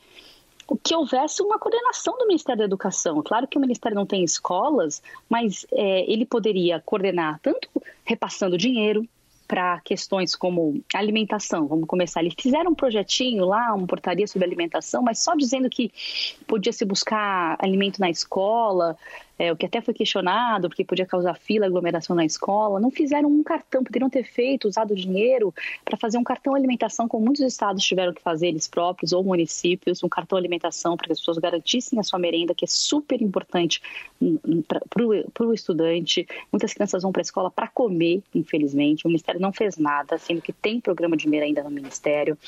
que 0.82 0.94
houvesse 0.94 1.42
uma 1.42 1.58
coordenação 1.58 2.16
do 2.18 2.26
Ministério 2.26 2.58
da 2.58 2.64
Educação. 2.64 3.22
Claro 3.22 3.46
que 3.46 3.58
o 3.58 3.60
Ministério 3.60 3.94
não 3.94 4.06
tem 4.06 4.24
escolas, 4.24 5.02
mas 5.28 5.66
é, 5.72 6.10
ele 6.10 6.24
poderia 6.24 6.80
coordenar 6.80 7.38
tanto 7.42 7.68
repassando 8.04 8.56
dinheiro 8.56 9.06
para 9.52 9.80
questões 9.80 10.34
como 10.34 10.82
alimentação. 10.94 11.66
Vamos 11.66 11.86
começar. 11.86 12.20
Eles 12.20 12.32
fizeram 12.40 12.70
um 12.70 12.74
projetinho 12.74 13.44
lá, 13.44 13.74
uma 13.74 13.86
portaria 13.86 14.26
sobre 14.26 14.46
alimentação, 14.46 15.02
mas 15.02 15.22
só 15.22 15.34
dizendo 15.34 15.68
que 15.68 15.92
podia 16.46 16.72
se 16.72 16.86
buscar 16.86 17.56
alimento 17.58 18.00
na 18.00 18.08
escola, 18.08 18.96
é, 19.42 19.50
o 19.50 19.56
que 19.56 19.66
até 19.66 19.80
foi 19.80 19.92
questionado, 19.92 20.68
porque 20.68 20.84
podia 20.84 21.04
causar 21.04 21.34
fila, 21.34 21.66
aglomeração 21.66 22.14
na 22.14 22.24
escola. 22.24 22.78
Não 22.78 22.92
fizeram 22.92 23.28
um 23.28 23.42
cartão, 23.42 23.82
poderiam 23.82 24.08
ter 24.08 24.22
feito, 24.22 24.68
usado 24.68 24.94
dinheiro 24.94 25.52
para 25.84 25.96
fazer 25.96 26.16
um 26.16 26.22
cartão 26.22 26.54
alimentação, 26.54 27.08
como 27.08 27.24
muitos 27.24 27.42
estados 27.42 27.82
tiveram 27.82 28.14
que 28.14 28.22
fazer 28.22 28.46
eles 28.46 28.68
próprios 28.68 29.12
ou 29.12 29.24
municípios, 29.24 30.00
um 30.04 30.08
cartão 30.08 30.38
alimentação 30.38 30.96
para 30.96 31.06
que 31.06 31.12
as 31.14 31.18
pessoas 31.18 31.38
garantissem 31.38 31.98
a 31.98 32.04
sua 32.04 32.20
merenda, 32.20 32.54
que 32.54 32.64
é 32.64 32.68
super 32.68 33.20
importante 33.20 33.82
para 34.68 35.44
o 35.44 35.52
estudante. 35.52 36.24
Muitas 36.52 36.72
crianças 36.72 37.02
vão 37.02 37.10
para 37.10 37.22
a 37.22 37.24
escola 37.24 37.50
para 37.50 37.66
comer, 37.66 38.22
infelizmente. 38.32 39.04
O 39.06 39.08
Ministério 39.08 39.40
não 39.40 39.52
fez 39.52 39.76
nada, 39.76 40.18
sendo 40.18 40.40
que 40.40 40.52
tem 40.52 40.80
programa 40.80 41.16
de 41.16 41.28
merenda 41.28 41.64
no 41.64 41.70
Ministério. 41.70 42.38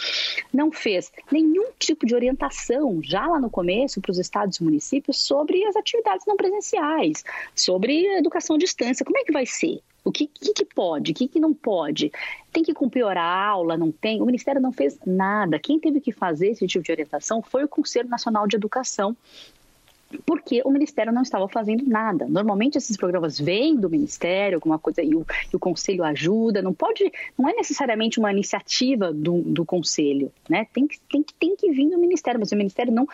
Não 0.53 0.71
fez 0.71 1.11
nenhum 1.33 1.73
tipo 1.77 2.07
de 2.07 2.15
orientação, 2.15 3.01
já 3.03 3.27
lá 3.27 3.41
no 3.41 3.51
começo, 3.51 4.01
para 4.01 4.13
os 4.13 4.19
estados 4.21 4.59
e 4.59 4.63
municípios, 4.63 5.21
sobre 5.21 5.65
as 5.65 5.75
atividades 5.75 6.25
não 6.25 6.37
presenciais 6.37 6.84
sociais, 6.85 7.25
sobre 7.55 8.07
educação 8.19 8.57
à 8.57 8.59
distância. 8.59 9.05
Como 9.05 9.19
é 9.19 9.25
que 9.25 9.33
vai 9.33 9.47
ser? 9.47 9.81
O 10.05 10.13
que, 10.13 10.27
que, 10.27 10.53
que 10.53 10.65
pode, 10.67 11.13
o 11.13 11.15
que, 11.15 11.27
que 11.27 11.41
não 11.41 11.55
pode? 11.55 12.13
Tem 12.53 12.63
que 12.63 12.75
cumprir 12.75 13.05
a 13.05 13.25
aula, 13.25 13.77
não 13.77 13.91
tem? 13.91 14.21
O 14.21 14.27
Ministério 14.27 14.61
não 14.61 14.71
fez 14.71 14.99
nada. 15.07 15.59
Quem 15.59 15.81
teve 15.81 15.99
que 15.99 16.13
fazer 16.13 16.49
esse 16.49 16.67
tipo 16.67 16.85
de 16.85 16.93
orientação 16.93 17.41
foi 17.41 17.65
o 17.65 17.69
Conselho 17.69 18.09
Nacional 18.09 18.47
de 18.47 18.55
Educação, 18.55 19.17
porque 20.27 20.61
o 20.63 20.71
Ministério 20.71 21.11
não 21.11 21.23
estava 21.23 21.49
fazendo 21.49 21.87
nada. 21.87 22.27
Normalmente 22.29 22.77
esses 22.77 22.99
programas 22.99 23.41
vêm 23.41 23.75
do 23.77 23.89
Ministério, 23.89 24.59
alguma 24.59 24.79
coisa, 24.79 25.03
e 25.03 25.15
o, 25.15 25.25
e 25.51 25.57
o 25.57 25.59
Conselho 25.59 26.05
ajuda. 26.05 26.61
Não 26.61 26.75
pode, 26.75 27.11
não 27.39 27.49
é 27.49 27.55
necessariamente 27.55 28.19
uma 28.19 28.31
iniciativa 28.31 29.11
do, 29.11 29.41
do 29.41 29.65
Conselho, 29.65 30.31
né? 30.47 30.67
Tem 30.71 30.87
que, 30.87 31.01
tem, 31.11 31.25
tem 31.41 31.57
que 31.57 31.71
vir 31.73 31.89
do 31.89 31.99
Ministério, 31.99 32.39
mas 32.39 32.53
o 32.53 32.57
Ministério 32.57 32.93
não 32.93 33.09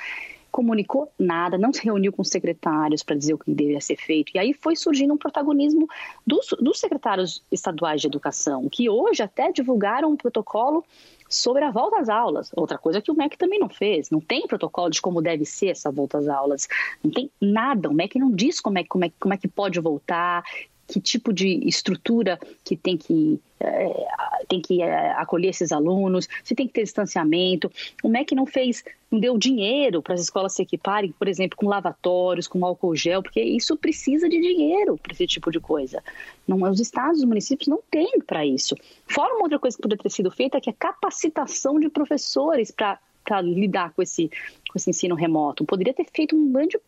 comunicou 0.50 1.10
nada, 1.18 1.56
não 1.56 1.72
se 1.72 1.82
reuniu 1.82 2.12
com 2.12 2.22
os 2.22 2.28
secretários 2.28 3.02
para 3.02 3.16
dizer 3.16 3.34
o 3.34 3.38
que 3.38 3.50
deveria 3.50 3.80
ser 3.80 3.96
feito. 3.96 4.32
E 4.34 4.38
aí 4.38 4.52
foi 4.52 4.76
surgindo 4.76 5.14
um 5.14 5.18
protagonismo 5.18 5.88
dos, 6.26 6.48
dos 6.60 6.78
secretários 6.78 7.42
estaduais 7.50 8.00
de 8.00 8.06
educação, 8.06 8.68
que 8.68 8.88
hoje 8.88 9.22
até 9.22 9.52
divulgaram 9.52 10.10
um 10.10 10.16
protocolo 10.16 10.84
sobre 11.30 11.62
a 11.64 11.70
volta 11.70 12.00
às 12.00 12.08
aulas. 12.08 12.50
Outra 12.56 12.76
coisa 12.76 13.00
que 13.00 13.10
o 13.10 13.14
MEC 13.14 13.38
também 13.38 13.60
não 13.60 13.68
fez. 13.68 14.10
Não 14.10 14.20
tem 14.20 14.48
protocolo 14.48 14.90
de 14.90 15.00
como 15.00 15.22
deve 15.22 15.44
ser 15.44 15.68
essa 15.68 15.90
volta 15.90 16.18
às 16.18 16.28
aulas. 16.28 16.68
Não 17.02 17.10
tem 17.10 17.30
nada. 17.40 17.88
O 17.88 17.94
MEC 17.94 18.18
não 18.18 18.32
diz 18.32 18.60
como 18.60 18.78
é, 18.78 18.84
como 18.84 19.04
é, 19.04 19.12
como 19.18 19.32
é 19.32 19.36
que 19.36 19.46
pode 19.46 19.78
voltar, 19.78 20.42
que 20.90 21.00
tipo 21.00 21.32
de 21.32 21.60
estrutura 21.68 22.38
que 22.64 22.76
tem 22.76 22.96
que, 22.96 23.40
é, 23.60 24.06
tem 24.48 24.60
que 24.60 24.82
é, 24.82 25.12
acolher 25.12 25.50
esses 25.50 25.70
alunos, 25.70 26.28
se 26.42 26.54
tem 26.54 26.66
que 26.66 26.72
ter 26.72 26.82
distanciamento. 26.82 27.70
O 28.02 28.08
MEC 28.08 28.34
não 28.34 28.44
fez, 28.44 28.82
não 29.10 29.20
deu 29.20 29.38
dinheiro 29.38 30.02
para 30.02 30.14
as 30.14 30.20
escolas 30.20 30.52
se 30.52 30.62
equiparem, 30.62 31.12
por 31.12 31.28
exemplo, 31.28 31.56
com 31.56 31.68
lavatórios, 31.68 32.48
com 32.48 32.64
álcool 32.64 32.96
gel, 32.96 33.22
porque 33.22 33.40
isso 33.40 33.76
precisa 33.76 34.28
de 34.28 34.40
dinheiro 34.40 34.98
para 34.98 35.12
esse 35.12 35.26
tipo 35.26 35.50
de 35.52 35.60
coisa. 35.60 36.02
Não, 36.46 36.60
os 36.68 36.80
estados, 36.80 37.20
os 37.20 37.24
municípios 37.24 37.68
não 37.68 37.80
têm 37.88 38.20
para 38.26 38.44
isso. 38.44 38.74
Fora 39.06 39.34
uma 39.34 39.44
outra 39.44 39.58
coisa 39.58 39.76
que 39.76 39.82
poderia 39.82 40.02
ter 40.02 40.10
sido 40.10 40.30
feita, 40.30 40.60
que 40.60 40.70
é 40.70 40.72
capacitação 40.72 41.78
de 41.78 41.88
professores 41.88 42.72
para 42.72 42.98
lidar 43.40 43.92
com 43.92 44.02
esse, 44.02 44.28
com 44.28 44.76
esse 44.76 44.90
ensino 44.90 45.14
remoto. 45.14 45.64
Poderia 45.64 45.94
ter 45.94 46.06
feito 46.12 46.34
um 46.34 46.52
grande 46.52 46.78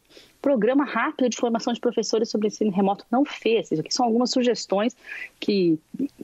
programa 0.40 0.84
rápido 0.84 1.28
de 1.28 1.36
formação 1.36 1.72
de 1.72 1.80
professores 1.80 2.28
sobre 2.28 2.48
ensino 2.48 2.70
remoto. 2.70 3.06
Não 3.10 3.24
fez. 3.24 3.70
Isso 3.70 3.80
aqui 3.80 3.94
são 3.94 4.06
algumas 4.06 4.30
sugestões 4.30 4.96
que, 5.38 5.78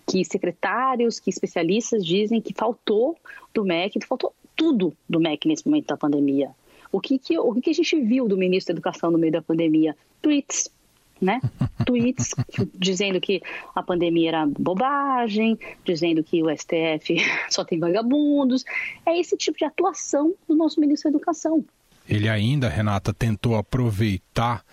que 0.06 0.24
secretários, 0.24 1.20
que 1.20 1.30
especialistas 1.30 2.04
dizem 2.04 2.40
que 2.40 2.52
faltou 2.54 3.16
do 3.54 3.64
MEC, 3.64 4.04
faltou 4.06 4.34
tudo 4.56 4.92
do 5.08 5.20
MEC 5.20 5.46
nesse 5.46 5.66
momento 5.66 5.86
da 5.86 5.96
pandemia. 5.96 6.50
O 6.90 7.00
que, 7.00 7.18
que, 7.18 7.38
o 7.38 7.54
que 7.54 7.70
a 7.70 7.74
gente 7.74 8.00
viu 8.00 8.26
do 8.26 8.36
ministro 8.36 8.74
da 8.74 8.78
Educação 8.78 9.10
no 9.10 9.18
meio 9.18 9.32
da 9.32 9.42
pandemia? 9.42 9.94
Tweets, 10.22 10.70
né? 11.20 11.40
Tweets 11.84 12.34
dizendo 12.74 13.20
que 13.20 13.42
a 13.74 13.82
pandemia 13.82 14.28
era 14.28 14.46
bobagem, 14.46 15.58
dizendo 15.84 16.22
que 16.22 16.42
o 16.42 16.48
STF 16.54 17.16
só 17.50 17.64
tem 17.64 17.78
vagabundos. 17.78 18.64
É 19.06 19.18
esse 19.18 19.36
tipo 19.36 19.58
de 19.58 19.64
atuação 19.64 20.34
do 20.48 20.54
nosso 20.54 20.80
ministro 20.80 21.10
da 21.10 21.16
Educação. 21.16 21.64
Ele 22.08 22.28
ainda, 22.28 22.68
Renata, 22.68 23.12
tentou 23.12 23.56
aproveitar 23.56 24.64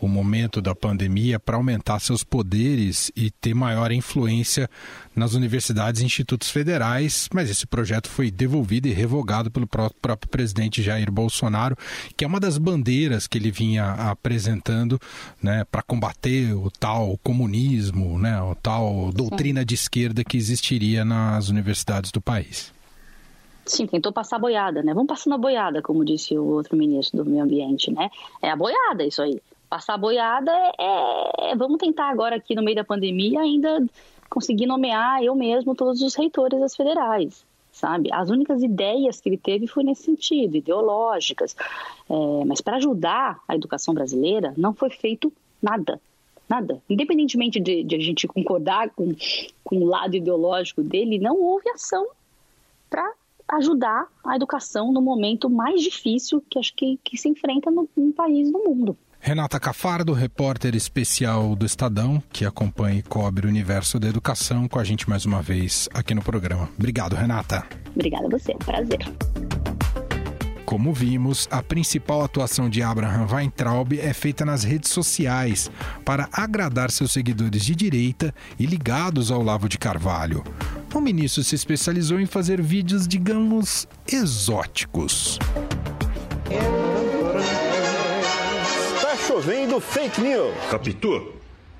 o 0.00 0.08
momento 0.08 0.60
da 0.60 0.74
pandemia 0.74 1.38
para 1.38 1.56
aumentar 1.56 1.98
seus 2.00 2.22
poderes 2.22 3.10
e 3.16 3.30
ter 3.30 3.54
maior 3.54 3.90
influência 3.90 4.70
nas 5.14 5.34
universidades 5.34 6.00
e 6.00 6.04
institutos 6.04 6.50
federais, 6.50 7.28
mas 7.32 7.50
esse 7.50 7.66
projeto 7.66 8.08
foi 8.08 8.30
devolvido 8.30 8.86
e 8.86 8.92
revogado 8.92 9.50
pelo 9.50 9.66
próprio 9.66 10.30
presidente 10.30 10.82
Jair 10.82 11.10
Bolsonaro, 11.10 11.76
que 12.16 12.24
é 12.24 12.28
uma 12.28 12.38
das 12.38 12.58
bandeiras 12.58 13.26
que 13.26 13.38
ele 13.38 13.50
vinha 13.50 13.92
apresentando 13.92 15.00
né, 15.42 15.64
para 15.70 15.82
combater 15.82 16.54
o 16.54 16.70
tal 16.70 17.18
comunismo, 17.18 18.18
né, 18.18 18.40
o 18.40 18.54
tal 18.54 19.10
doutrina 19.12 19.64
de 19.64 19.74
esquerda 19.74 20.22
que 20.22 20.36
existiria 20.36 21.04
nas 21.04 21.48
universidades 21.48 22.12
do 22.12 22.20
país. 22.20 22.72
Sim, 23.68 23.86
tentou 23.86 24.10
passar 24.12 24.38
boiada, 24.38 24.82
né? 24.82 24.94
Vamos 24.94 25.08
passando 25.08 25.34
a 25.34 25.38
boiada, 25.38 25.82
como 25.82 26.02
disse 26.02 26.36
o 26.38 26.44
outro 26.44 26.74
ministro 26.74 27.22
do 27.22 27.30
Meio 27.30 27.44
Ambiente, 27.44 27.90
né? 27.90 28.08
É 28.40 28.50
a 28.50 28.56
boiada 28.56 29.04
isso 29.04 29.20
aí. 29.20 29.42
Passar 29.68 29.98
boiada 29.98 30.52
é, 30.78 31.50
é, 31.50 31.56
Vamos 31.56 31.78
tentar 31.78 32.08
agora 32.08 32.36
aqui 32.36 32.54
no 32.54 32.62
meio 32.62 32.76
da 32.76 32.84
pandemia 32.84 33.40
ainda 33.40 33.84
conseguir 34.28 34.66
nomear 34.66 35.22
eu 35.22 35.34
mesmo 35.34 35.74
todos 35.74 36.02
os 36.02 36.14
reitores 36.14 36.58
das 36.58 36.76
federais, 36.76 37.44
sabe? 37.72 38.10
As 38.12 38.30
únicas 38.30 38.62
ideias 38.62 39.20
que 39.20 39.28
ele 39.28 39.38
teve 39.38 39.66
foi 39.66 39.84
nesse 39.84 40.04
sentido, 40.04 40.56
ideológicas. 40.56 41.54
É, 42.08 42.44
mas 42.46 42.60
para 42.60 42.76
ajudar 42.76 43.40
a 43.46 43.54
educação 43.54 43.92
brasileira 43.94 44.54
não 44.56 44.72
foi 44.72 44.90
feito 44.90 45.32
nada. 45.62 46.00
nada. 46.48 46.82
Independentemente 46.88 47.60
de, 47.60 47.82
de 47.82 47.94
a 47.94 48.00
gente 48.00 48.26
concordar 48.26 48.90
com, 48.90 49.14
com 49.62 49.76
o 49.76 49.86
lado 49.86 50.16
ideológico 50.16 50.82
dele, 50.82 51.18
não 51.18 51.40
houve 51.40 51.68
ação 51.70 52.06
para 52.88 53.12
ajudar 53.48 54.06
a 54.24 54.36
educação 54.36 54.92
no 54.92 55.00
momento 55.00 55.48
mais 55.48 55.82
difícil 55.82 56.42
que 56.48 56.58
acho 56.58 56.74
que, 56.74 56.98
que 57.02 57.16
se 57.16 57.28
enfrenta 57.28 57.70
no, 57.70 57.88
no 57.96 58.12
país 58.12 58.50
no 58.50 58.64
mundo. 58.64 58.96
Renata 59.20 59.58
Cafardo, 59.58 60.12
repórter 60.12 60.74
especial 60.74 61.54
do 61.54 61.66
Estadão, 61.66 62.22
que 62.32 62.46
acompanha 62.46 63.00
e 63.00 63.02
cobre 63.02 63.46
o 63.46 63.50
universo 63.50 63.98
da 63.98 64.08
educação, 64.08 64.68
com 64.68 64.78
a 64.78 64.84
gente 64.84 65.08
mais 65.08 65.26
uma 65.26 65.42
vez 65.42 65.88
aqui 65.92 66.14
no 66.14 66.22
programa. 66.22 66.68
Obrigado, 66.78 67.14
Renata. 67.14 67.64
Obrigada 67.94 68.26
a 68.26 68.30
você, 68.30 68.52
é 68.52 68.54
um 68.54 68.58
prazer. 68.58 69.00
Como 70.64 70.92
vimos, 70.92 71.48
a 71.50 71.62
principal 71.62 72.22
atuação 72.22 72.68
de 72.68 72.82
Abraham 72.82 73.26
Weintraub 73.30 73.98
é 73.98 74.12
feita 74.12 74.44
nas 74.44 74.64
redes 74.64 74.90
sociais 74.90 75.70
para 76.04 76.28
agradar 76.30 76.90
seus 76.90 77.10
seguidores 77.10 77.64
de 77.64 77.74
direita 77.74 78.34
e 78.58 78.66
ligados 78.66 79.30
ao 79.30 79.42
Lavo 79.42 79.68
de 79.68 79.78
Carvalho. 79.78 80.44
O 80.94 81.00
ministro 81.00 81.42
se 81.42 81.54
especializou 81.54 82.20
em 82.20 82.26
fazer 82.26 82.62
vídeos, 82.62 83.08
digamos, 83.08 83.88
exóticos. 84.06 85.38
Tá 85.38 86.77
chovendo 89.38 89.80
fake 89.80 90.20
news. 90.20 90.52
Capitu, 90.68 91.32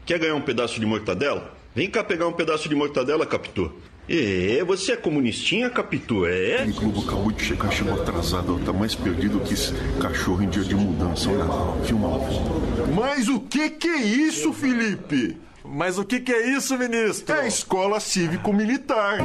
quer 0.07 0.19
ganhar 0.19 0.37
um 0.37 0.41
pedaço 0.41 0.79
de 0.79 0.87
mortadela? 0.87 1.53
Vem 1.75 1.91
cá 1.91 2.05
pegar 2.05 2.29
um 2.29 2.33
pedaço 2.33 2.69
de 2.69 2.75
mortadela, 2.75 3.27
Capitu. 3.27 3.73
É, 4.09 4.62
você 4.65 4.93
é 4.93 4.97
comunistinha, 4.97 5.69
Capitu, 5.69 6.25
é? 6.25 6.65
O 6.65 6.73
Globo 6.73 7.00
acabou 7.00 7.33
de 7.33 7.45
chegar, 7.45 7.71
chegou 7.71 8.00
atrasado. 8.00 8.61
Tá 8.65 8.73
mais 8.73 8.95
perdido 8.95 9.41
que 9.41 9.55
esse 9.55 9.73
cachorro 10.00 10.43
em 10.43 10.49
dia 10.49 10.62
de 10.62 10.75
mudança. 10.75 11.29
Olha 11.31 11.45
lá, 11.45 11.77
filma 11.85 12.09
lá. 12.09 12.19
Mas 12.95 13.29
o 13.29 13.41
que 13.41 13.71
que 13.71 13.88
é 13.88 14.03
isso, 14.03 14.53
Felipe? 14.53 15.37
Mas 15.65 15.99
o 15.99 16.05
que, 16.05 16.21
que 16.21 16.33
é 16.33 16.57
isso, 16.57 16.79
ministro? 16.79 17.35
É 17.35 17.41
a 17.41 17.47
escola 17.47 18.00
cívico-militar. 18.00 19.19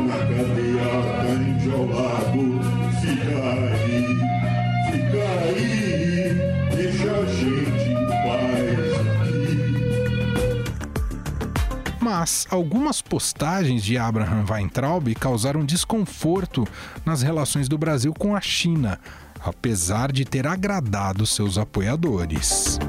Mas 12.24 12.48
algumas 12.50 13.02
postagens 13.02 13.84
de 13.84 13.98
Abraham 13.98 14.46
Weintraub 14.50 15.14
causaram 15.16 15.66
desconforto 15.66 16.66
nas 17.06 17.22
relações 17.22 17.68
do 17.68 17.78
Brasil 17.78 18.14
com 18.14 18.34
a 18.34 18.40
China, 18.40 18.98
apesar 19.44 20.10
de 20.10 20.24
ter 20.24 20.48
agradado 20.48 21.26
seus 21.26 21.58
apoiadores. 21.58 22.80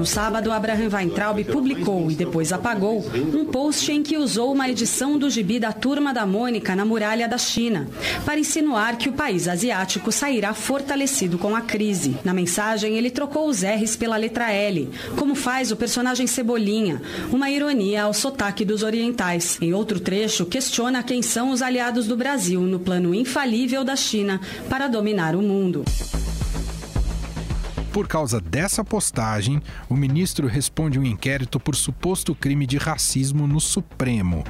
No 0.00 0.06
sábado, 0.06 0.50
Abraham 0.50 0.88
Weintraub 0.90 1.44
publicou 1.44 2.10
e 2.10 2.14
depois 2.14 2.54
apagou 2.54 3.04
um 3.34 3.44
post 3.44 3.92
em 3.92 4.02
que 4.02 4.16
usou 4.16 4.50
uma 4.50 4.66
edição 4.66 5.18
do 5.18 5.28
gibi 5.28 5.60
da 5.60 5.74
Turma 5.74 6.14
da 6.14 6.24
Mônica 6.24 6.74
na 6.74 6.86
muralha 6.86 7.28
da 7.28 7.36
China, 7.36 7.86
para 8.24 8.40
insinuar 8.40 8.96
que 8.96 9.10
o 9.10 9.12
país 9.12 9.46
asiático 9.46 10.10
sairá 10.10 10.54
fortalecido 10.54 11.36
com 11.36 11.54
a 11.54 11.60
crise. 11.60 12.16
Na 12.24 12.32
mensagem, 12.32 12.96
ele 12.96 13.10
trocou 13.10 13.46
os 13.46 13.60
R's 13.62 13.94
pela 13.94 14.16
letra 14.16 14.50
L, 14.50 14.88
como 15.18 15.34
faz 15.34 15.70
o 15.70 15.76
personagem 15.76 16.26
Cebolinha, 16.26 17.02
uma 17.30 17.50
ironia 17.50 18.04
ao 18.04 18.14
sotaque 18.14 18.64
dos 18.64 18.82
orientais. 18.82 19.58
Em 19.60 19.74
outro 19.74 20.00
trecho, 20.00 20.46
questiona 20.46 21.02
quem 21.02 21.20
são 21.20 21.50
os 21.50 21.60
aliados 21.60 22.06
do 22.06 22.16
Brasil 22.16 22.62
no 22.62 22.80
plano 22.80 23.14
infalível 23.14 23.84
da 23.84 23.96
China 23.96 24.40
para 24.66 24.88
dominar 24.88 25.36
o 25.36 25.42
mundo. 25.42 25.84
Por 27.92 28.06
causa 28.06 28.40
dessa 28.40 28.84
postagem, 28.84 29.60
o 29.88 29.96
ministro 29.96 30.46
responde 30.46 30.98
um 30.98 31.04
inquérito 31.04 31.58
por 31.58 31.74
suposto 31.74 32.34
crime 32.34 32.64
de 32.64 32.78
racismo 32.78 33.48
no 33.48 33.60
Supremo. 33.60 34.44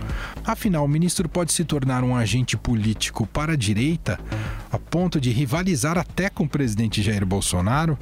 Afinal, 0.44 0.85
o 0.85 0.88
ministro 0.88 1.28
pode 1.28 1.52
se 1.52 1.64
tornar 1.64 2.04
um 2.04 2.14
agente 2.14 2.56
político 2.56 3.26
para 3.26 3.54
a 3.54 3.56
direita 3.56 4.20
a 4.70 4.79
ponto 4.79 5.18
de 5.18 5.31
rivalizar 5.31 5.96
até 5.96 6.29
com 6.29 6.44
o 6.44 6.48
presidente 6.48 7.03
Jair 7.03 7.24
Bolsonaro? 7.24 7.98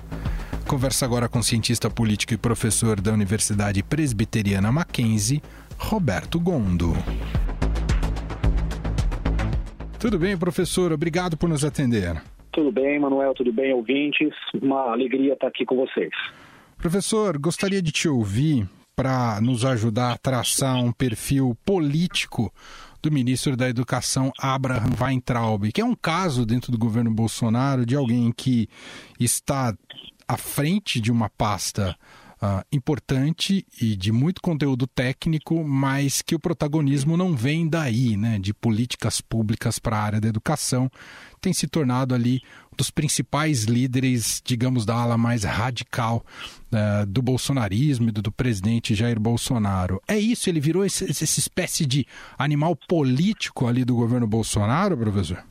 Conversa 0.66 1.04
agora 1.04 1.28
com 1.28 1.38
o 1.38 1.44
cientista 1.44 1.88
político 1.88 2.34
e 2.34 2.36
professor 2.36 3.00
da 3.00 3.12
Universidade 3.12 3.82
Presbiteriana 3.82 4.72
Mackenzie, 4.72 5.42
Roberto 5.78 6.40
Gondo. 6.40 6.96
Tudo 9.98 10.18
bem, 10.18 10.36
professor? 10.36 10.92
Obrigado 10.92 11.36
por 11.36 11.48
nos 11.48 11.64
atender. 11.64 12.20
Tudo 12.58 12.72
bem, 12.72 12.98
Manuel, 12.98 13.34
tudo 13.34 13.52
bem, 13.52 13.72
ouvintes? 13.72 14.34
Uma 14.60 14.90
alegria 14.90 15.34
estar 15.34 15.46
aqui 15.46 15.64
com 15.64 15.76
vocês. 15.76 16.10
Professor, 16.76 17.38
gostaria 17.38 17.80
de 17.80 17.92
te 17.92 18.08
ouvir 18.08 18.68
para 18.96 19.40
nos 19.40 19.64
ajudar 19.64 20.14
a 20.14 20.18
traçar 20.18 20.74
um 20.74 20.90
perfil 20.90 21.56
político 21.64 22.52
do 23.00 23.12
ministro 23.12 23.56
da 23.56 23.68
Educação, 23.68 24.32
Abraham 24.40 24.90
Weintraub, 25.00 25.70
que 25.70 25.80
é 25.80 25.84
um 25.84 25.94
caso 25.94 26.44
dentro 26.44 26.72
do 26.72 26.78
governo 26.78 27.12
Bolsonaro 27.12 27.86
de 27.86 27.94
alguém 27.94 28.32
que 28.32 28.68
está 29.20 29.72
à 30.26 30.36
frente 30.36 31.00
de 31.00 31.12
uma 31.12 31.30
pasta 31.30 31.96
uh, 32.42 32.64
importante 32.72 33.66
e 33.80 33.96
de 33.96 34.12
muito 34.12 34.40
conteúdo 34.40 34.86
técnico, 34.86 35.64
mas 35.64 36.22
que 36.22 36.34
o 36.34 36.40
protagonismo 36.40 37.16
não 37.16 37.34
vem 37.34 37.68
daí, 37.68 38.16
né, 38.16 38.38
de 38.38 38.54
políticas 38.54 39.20
públicas 39.20 39.78
para 39.78 39.96
a 39.96 40.02
área 40.02 40.20
da 40.20 40.28
educação, 40.28 40.90
tem 41.40 41.52
se 41.52 41.68
tornado 41.68 42.14
ali 42.14 42.40
um 42.72 42.76
dos 42.76 42.90
principais 42.90 43.64
líderes, 43.64 44.42
digamos, 44.44 44.84
da 44.84 44.94
ala 44.94 45.16
mais 45.16 45.44
radical 45.44 46.24
uh, 46.72 47.06
do 47.06 47.22
bolsonarismo 47.22 48.08
e 48.08 48.12
do, 48.12 48.22
do, 48.22 48.32
presidente 48.32 48.94
Jair 48.94 49.18
Bolsonaro. 49.18 50.00
É 50.06 50.18
isso? 50.18 50.48
Ele 50.48 50.60
virou 50.60 50.84
esse, 50.84 51.04
essa 51.04 51.24
espécie 51.24 51.86
de 51.86 52.06
animal 52.38 52.76
político 52.76 53.66
ali 53.66 53.84
do 53.84 53.94
governo 53.94 54.26
Bolsonaro, 54.26 54.96
professor? 54.96 55.44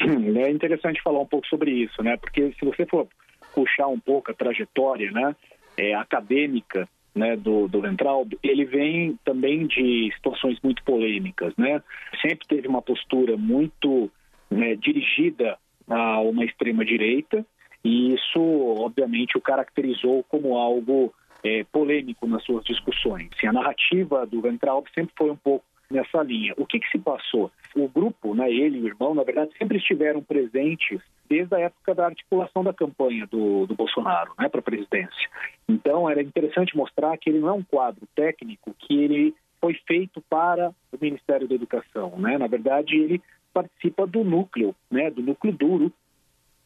É 0.00 0.50
interessante 0.50 1.02
falar 1.02 1.20
um 1.20 1.26
pouco 1.26 1.46
sobre 1.48 1.72
isso, 1.72 2.02
né? 2.02 2.16
Porque 2.16 2.54
se 2.58 2.64
você 2.64 2.86
for 2.86 3.08
puxar 3.54 3.88
um 3.88 3.98
pouco 3.98 4.30
a 4.30 4.34
trajetória, 4.34 5.10
né? 5.10 5.34
É, 5.78 5.94
acadêmica 5.94 6.88
né, 7.14 7.36
do, 7.36 7.68
do 7.68 7.80
Ventralb, 7.80 8.36
ele 8.42 8.64
vem 8.64 9.18
também 9.24 9.66
de 9.66 10.10
situações 10.14 10.58
muito 10.62 10.82
polêmicas, 10.84 11.54
né? 11.56 11.82
Sempre 12.20 12.46
teve 12.46 12.68
uma 12.68 12.82
postura 12.82 13.36
muito 13.36 14.10
né, 14.50 14.74
dirigida 14.76 15.56
a 15.88 16.20
uma 16.20 16.44
extrema 16.44 16.84
direita 16.84 17.44
e 17.84 18.14
isso, 18.14 18.40
obviamente, 18.40 19.38
o 19.38 19.40
caracterizou 19.40 20.22
como 20.24 20.56
algo 20.56 21.12
é, 21.42 21.64
polêmico 21.64 22.26
nas 22.26 22.44
suas 22.44 22.64
discussões. 22.64 23.28
Assim, 23.36 23.46
a 23.46 23.52
narrativa 23.52 24.26
do 24.26 24.40
Ventralb 24.40 24.86
sempre 24.94 25.12
foi 25.16 25.30
um 25.30 25.36
pouco 25.36 25.64
nessa 25.90 26.22
linha. 26.22 26.54
O 26.56 26.66
que, 26.66 26.78
que 26.78 26.90
se 26.90 26.98
passou? 26.98 27.50
O 27.74 27.88
grupo, 27.88 28.34
né, 28.34 28.50
ele 28.50 28.78
e 28.78 28.82
o 28.82 28.86
irmão, 28.86 29.14
na 29.14 29.22
verdade, 29.22 29.52
sempre 29.58 29.78
estiveram 29.78 30.22
presentes 30.22 31.00
desde 31.28 31.54
a 31.54 31.60
época 31.60 31.94
da 31.94 32.06
articulação 32.06 32.62
da 32.62 32.72
campanha 32.72 33.26
do, 33.26 33.66
do 33.66 33.74
Bolsonaro 33.74 34.32
né, 34.38 34.48
para 34.48 34.60
a 34.60 34.62
presidência. 34.62 35.30
Então, 35.68 36.08
era 36.08 36.22
interessante 36.22 36.76
mostrar 36.76 37.16
que 37.18 37.30
ele 37.30 37.40
não 37.40 37.48
é 37.48 37.52
um 37.52 37.62
quadro 37.62 38.06
técnico 38.14 38.74
que 38.78 38.98
ele 39.02 39.34
foi 39.60 39.74
feito 39.86 40.22
para 40.28 40.70
o 40.92 40.98
Ministério 41.00 41.48
da 41.48 41.54
Educação. 41.54 42.14
Né? 42.18 42.38
Na 42.38 42.46
verdade, 42.46 42.96
ele 42.96 43.20
participa 43.52 44.06
do 44.06 44.22
núcleo, 44.22 44.74
né, 44.90 45.10
do 45.10 45.22
núcleo 45.22 45.52
duro 45.52 45.92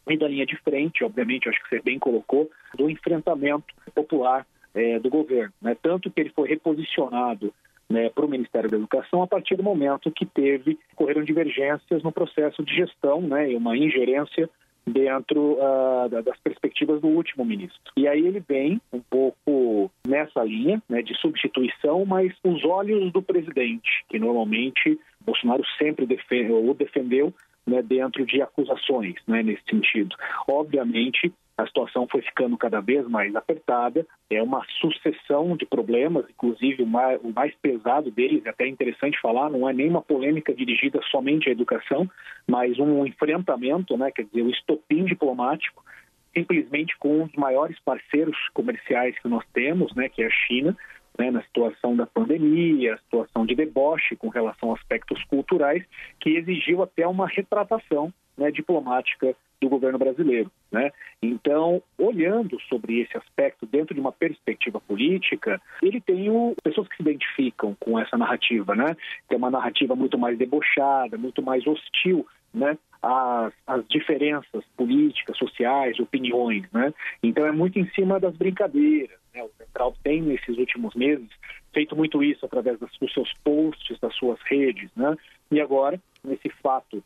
e 0.08 0.16
da 0.16 0.28
linha 0.28 0.44
de 0.44 0.56
frente, 0.58 1.04
obviamente, 1.04 1.48
acho 1.48 1.62
que 1.62 1.68
você 1.68 1.80
bem 1.80 1.98
colocou, 1.98 2.50
do 2.76 2.90
enfrentamento 2.90 3.72
popular 3.94 4.46
é, 4.74 4.98
do 4.98 5.08
governo. 5.08 5.52
Né? 5.61 5.76
Tanto 5.80 6.11
que 6.11 6.20
ele 6.20 6.30
foi 6.30 6.48
reposicionado 6.48 7.54
né, 7.92 8.09
para 8.09 8.24
o 8.24 8.28
Ministério 8.28 8.70
da 8.70 8.76
Educação 8.76 9.22
a 9.22 9.26
partir 9.26 9.55
do 9.55 9.62
momento 9.62 10.11
que 10.11 10.24
teve 10.24 10.78
ocorreram 10.94 11.22
divergências 11.22 12.02
no 12.02 12.11
processo 12.11 12.64
de 12.64 12.74
gestão 12.74 13.20
né, 13.20 13.52
e 13.52 13.57
uma 13.57 13.76
ingerência 13.76 14.48
dentro 14.85 15.59
uh, 15.59 16.22
das 16.22 16.37
perspectivas 16.40 17.00
do 17.00 17.07
último 17.07 17.44
ministro. 17.44 17.92
E 17.96 18.09
aí 18.09 18.26
ele 18.26 18.40
vem 18.40 18.81
um 18.92 19.00
pouco 19.00 19.90
nessa 20.07 20.42
linha 20.42 20.83
né, 20.88 21.02
de 21.02 21.14
substituição, 21.20 22.05
mas 22.05 22.33
os 22.42 22.64
olhos 22.64 23.12
do 23.12 23.22
presidente, 23.22 24.05
que 24.09 24.18
normalmente 24.18 24.98
Bolsonaro 25.20 25.62
sempre 25.78 26.05
defende, 26.05 26.50
o 26.50 26.74
defendeu 26.74 27.33
né, 27.66 27.81
dentro 27.83 28.26
de 28.26 28.42
acusações 28.42 29.14
né, 29.28 29.42
nesse 29.42 29.62
sentido. 29.70 30.16
Obviamente, 30.48 31.33
a 31.62 31.66
situação 31.66 32.07
foi 32.11 32.22
ficando 32.22 32.57
cada 32.57 32.81
vez 32.81 33.07
mais 33.09 33.35
apertada, 33.35 34.07
é 34.31 34.42
uma 34.42 34.64
sucessão 34.81 35.57
de 35.57 35.64
problemas, 35.64 36.25
inclusive 36.29 36.83
o 36.83 36.87
mais, 36.87 37.20
o 37.22 37.33
mais 37.33 37.55
pesado 37.57 38.11
deles, 38.11 38.44
é 38.44 38.51
até 38.51 38.66
interessante 38.66 39.20
falar, 39.20 39.51
não 39.51 39.68
é 39.68 39.72
nenhuma 39.72 40.03
polêmica 40.03 40.55
dirigida 40.55 41.01
somente 41.11 41.48
à 41.48 41.53
educação, 41.53 42.11
mas 42.46 42.79
um 42.79 43.07
enfrentamento, 43.07 43.96
né, 43.96 44.11
quer 44.11 44.25
dizer, 44.25 44.42
o 44.42 44.46
um 44.46 44.51
estopim 44.51 45.05
diplomático, 45.05 45.85
simplesmente 46.35 46.96
com 46.98 47.22
um 47.22 47.29
maiores 47.37 47.79
parceiros 47.81 48.37
comerciais 48.55 49.18
que 49.18 49.29
nós 49.29 49.44
temos, 49.53 49.94
né, 49.94 50.09
que 50.09 50.22
é 50.22 50.27
a 50.27 50.31
China, 50.31 50.77
né, 51.18 51.31
na 51.31 51.42
situação 51.42 51.94
da 51.94 52.07
pandemia, 52.07 52.94
a 52.94 52.98
situação 52.98 53.44
de 53.44 53.55
deboche 53.55 54.16
com 54.16 54.29
relação 54.29 54.72
a 54.72 54.75
aspectos 54.75 55.22
culturais, 55.25 55.85
que 56.18 56.31
exigiu 56.31 56.83
até 56.83 57.07
uma 57.07 57.29
retratação 57.29 58.12
né, 58.37 58.51
diplomática 58.51 59.35
do 59.62 59.68
governo 59.68 59.99
brasileiro. 59.99 60.51
Né? 60.71 60.90
Então, 61.23 61.83
olhando 61.97 62.61
sobre 62.62 63.01
esse 63.01 63.16
aspecto 63.16 63.64
dentro 63.64 63.95
de 63.95 64.01
uma 64.01 64.12
perspectiva 64.12 64.81
política, 64.81 65.61
ele 65.81 66.01
tem 66.01 66.29
o, 66.29 66.55
pessoas 66.62 66.88
que 66.88 66.97
se 66.97 67.03
identificam 67.03 67.77
com 67.79 67.99
essa 67.99 68.18
narrativa, 68.18 68.75
né? 68.75 68.97
é 69.31 69.37
uma 69.37 69.51
narrativa 69.51 69.95
muito 69.95 70.18
mais 70.18 70.37
debochada, 70.37 71.16
muito 71.16 71.40
mais 71.40 71.66
hostil 71.66 72.27
né, 72.53 72.77
às, 73.01 73.53
às 73.66 73.87
diferenças 73.88 74.64
políticas, 74.77 75.38
sociais, 75.38 75.99
opiniões. 76.01 76.64
Né? 76.73 76.92
Então, 77.23 77.47
é 77.47 77.53
muito 77.53 77.79
em 77.79 77.88
cima 77.90 78.18
das 78.18 78.37
brincadeiras. 78.37 79.16
Né? 79.33 79.42
O 79.42 79.51
Central 79.57 79.95
tem, 80.03 80.21
nesses 80.21 80.59
últimos 80.59 80.95
meses, 80.95 81.29
feito 81.73 81.97
muito 81.97 82.23
isso 82.23 82.45
através 82.45 82.79
das, 82.79 82.90
dos 82.99 83.12
seus 83.12 83.33
posts, 83.45 83.99
das 84.01 84.14
suas 84.16 84.40
redes. 84.42 84.90
Né? 84.97 85.16
E 85.51 85.61
agora, 85.61 86.01
nesse 86.25 86.49
fato 86.62 87.03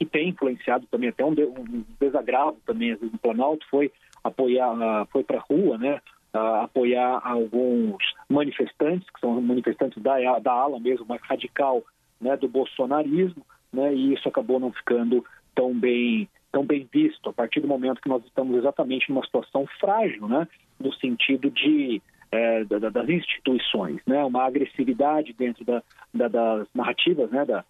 que 0.00 0.06
tem 0.06 0.30
influenciado 0.30 0.86
também 0.90 1.10
até 1.10 1.22
um, 1.22 1.32
um 1.32 1.84
desagravo 2.00 2.56
também 2.64 2.92
às 2.92 2.98
vezes 2.98 3.12
no 3.12 3.18
Planalto 3.18 3.66
foi 3.70 3.92
apoiar, 4.24 5.06
foi 5.12 5.22
para 5.22 5.36
a 5.36 5.42
rua, 5.42 5.76
né, 5.76 6.00
apoiar 6.32 7.20
alguns 7.22 8.02
manifestantes 8.26 9.06
que 9.10 9.20
são 9.20 9.38
manifestantes 9.42 10.02
da, 10.02 10.38
da 10.38 10.52
ala 10.52 10.80
mesmo 10.80 11.04
mais 11.04 11.20
radical, 11.20 11.84
né, 12.18 12.34
do 12.34 12.48
bolsonarismo, 12.48 13.44
né, 13.70 13.92
e 13.92 14.14
isso 14.14 14.26
acabou 14.26 14.58
não 14.58 14.72
ficando 14.72 15.22
tão 15.54 15.78
bem 15.78 16.26
tão 16.50 16.64
bem 16.64 16.88
visto 16.90 17.28
a 17.28 17.32
partir 17.32 17.60
do 17.60 17.68
momento 17.68 18.00
que 18.00 18.08
nós 18.08 18.24
estamos 18.24 18.56
exatamente 18.56 19.08
numa 19.10 19.24
situação 19.24 19.66
frágil, 19.78 20.26
né, 20.26 20.48
no 20.80 20.92
sentido 20.94 21.50
de 21.50 22.00
é, 22.32 22.64
das 22.64 23.08
instituições, 23.08 24.00
né? 24.06 24.24
uma 24.24 24.44
agressividade 24.44 25.32
dentro 25.32 25.64
da, 25.64 25.82
da, 26.14 26.28
das 26.28 26.68
narrativas, 26.74 27.30
né? 27.30 27.44
Da, 27.44 27.56
da, 27.56 27.64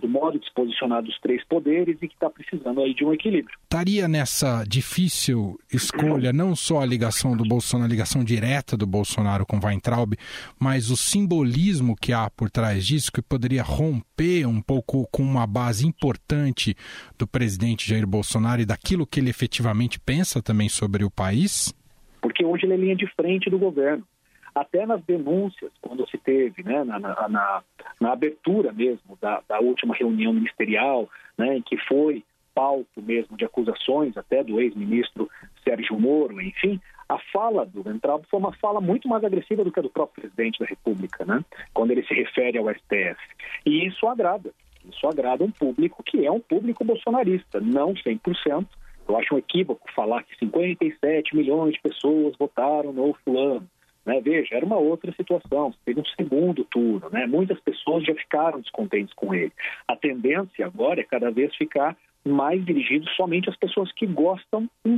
do 0.00 0.08
modo 0.08 0.38
de 0.38 0.46
se 0.46 0.52
posicionar 0.52 1.02
dos 1.02 1.18
três 1.20 1.44
poderes 1.44 1.96
e 2.02 2.08
que 2.08 2.14
está 2.14 2.28
precisando 2.28 2.80
aí 2.80 2.94
de 2.94 3.04
um 3.04 3.12
equilíbrio. 3.12 3.56
Estaria 3.62 4.08
nessa 4.08 4.64
difícil 4.64 5.58
escolha 5.72 6.32
não 6.32 6.56
só 6.56 6.80
a 6.80 6.86
ligação 6.86 7.36
do 7.36 7.44
Bolsonaro, 7.44 7.88
a 7.88 7.90
ligação 7.90 8.24
direta 8.24 8.76
do 8.76 8.86
Bolsonaro 8.86 9.46
com 9.46 9.60
Weintraub, 9.62 10.14
mas 10.58 10.90
o 10.90 10.96
simbolismo 10.96 11.94
que 11.94 12.12
há 12.12 12.28
por 12.28 12.50
trás 12.50 12.84
disso, 12.84 13.12
que 13.12 13.22
poderia 13.22 13.62
romper 13.62 14.46
um 14.46 14.60
pouco 14.60 15.06
com 15.12 15.22
uma 15.22 15.46
base 15.46 15.86
importante 15.86 16.74
do 17.16 17.26
presidente 17.26 17.88
Jair 17.88 18.06
Bolsonaro 18.06 18.60
e 18.60 18.66
daquilo 18.66 19.06
que 19.06 19.20
ele 19.20 19.30
efetivamente 19.30 20.00
pensa 20.00 20.42
também 20.42 20.68
sobre 20.68 21.04
o 21.04 21.10
país? 21.10 21.72
porque 22.20 22.44
hoje 22.44 22.66
ele 22.66 22.74
é 22.74 22.76
linha 22.76 22.96
de 22.96 23.06
frente 23.14 23.50
do 23.50 23.58
governo. 23.58 24.04
Até 24.60 24.86
nas 24.86 25.02
denúncias, 25.04 25.70
quando 25.80 26.08
se 26.08 26.18
teve, 26.18 26.62
né, 26.62 26.82
na, 26.84 26.98
na, 26.98 27.28
na, 27.28 27.62
na 28.00 28.12
abertura 28.12 28.72
mesmo 28.72 29.16
da, 29.20 29.42
da, 29.48 29.60
última 29.60 29.94
reunião 29.94 30.32
ministerial, 30.32 31.08
né, 31.36 31.56
em 31.56 31.62
que 31.62 31.76
foi 31.76 32.24
palco 32.54 33.00
mesmo 33.00 33.36
de 33.36 33.44
acusações 33.44 34.16
até 34.16 34.42
do 34.42 34.60
ex-ministro 34.60 35.30
Sérgio 35.62 35.98
Moro, 35.98 36.40
enfim, 36.42 36.80
a 37.08 37.18
fala 37.32 37.64
do 37.64 37.82
Ventral 37.82 38.20
foi 38.28 38.40
uma 38.40 38.52
fala 38.54 38.80
muito 38.80 39.08
mais 39.08 39.22
agressiva 39.22 39.62
do 39.62 39.70
que 39.70 39.78
a 39.78 39.82
do 39.82 39.90
próprio 39.90 40.22
presidente 40.22 40.58
da 40.58 40.66
República, 40.66 41.24
né, 41.24 41.44
quando 41.72 41.92
ele 41.92 42.02
se 42.04 42.14
refere 42.14 42.58
ao 42.58 42.68
STF. 42.68 43.20
E 43.64 43.86
isso 43.86 44.06
agrada. 44.08 44.50
Isso 44.88 45.06
agrada 45.06 45.44
um 45.44 45.50
público 45.50 46.02
que 46.02 46.26
é 46.26 46.30
um 46.30 46.40
público 46.40 46.84
bolsonarista, 46.84 47.60
não 47.60 47.94
100%, 47.94 48.66
eu 49.08 49.16
acho 49.16 49.34
um 49.34 49.38
equívoco 49.38 49.90
falar 49.94 50.22
que 50.22 50.36
57 50.38 51.34
milhões 51.34 51.72
de 51.72 51.80
pessoas 51.80 52.36
votaram 52.38 52.92
no 52.92 53.14
fulano. 53.24 53.66
Né? 54.08 54.22
Veja, 54.22 54.56
era 54.56 54.64
uma 54.64 54.78
outra 54.78 55.12
situação, 55.12 55.74
teve 55.84 56.00
um 56.00 56.04
segundo 56.16 56.64
turno, 56.64 57.10
né? 57.12 57.26
muitas 57.26 57.60
pessoas 57.60 58.06
já 58.06 58.14
ficaram 58.14 58.58
descontentes 58.58 59.12
com 59.12 59.34
ele. 59.34 59.52
A 59.86 59.94
tendência 59.94 60.64
agora 60.64 61.00
é 61.02 61.04
cada 61.04 61.30
vez 61.30 61.54
ficar 61.54 61.94
mais 62.24 62.64
dirigido 62.64 63.06
somente 63.10 63.50
às 63.50 63.56
pessoas 63.56 63.92
que 63.92 64.06
gostam 64.06 64.66
em, 64.82 64.96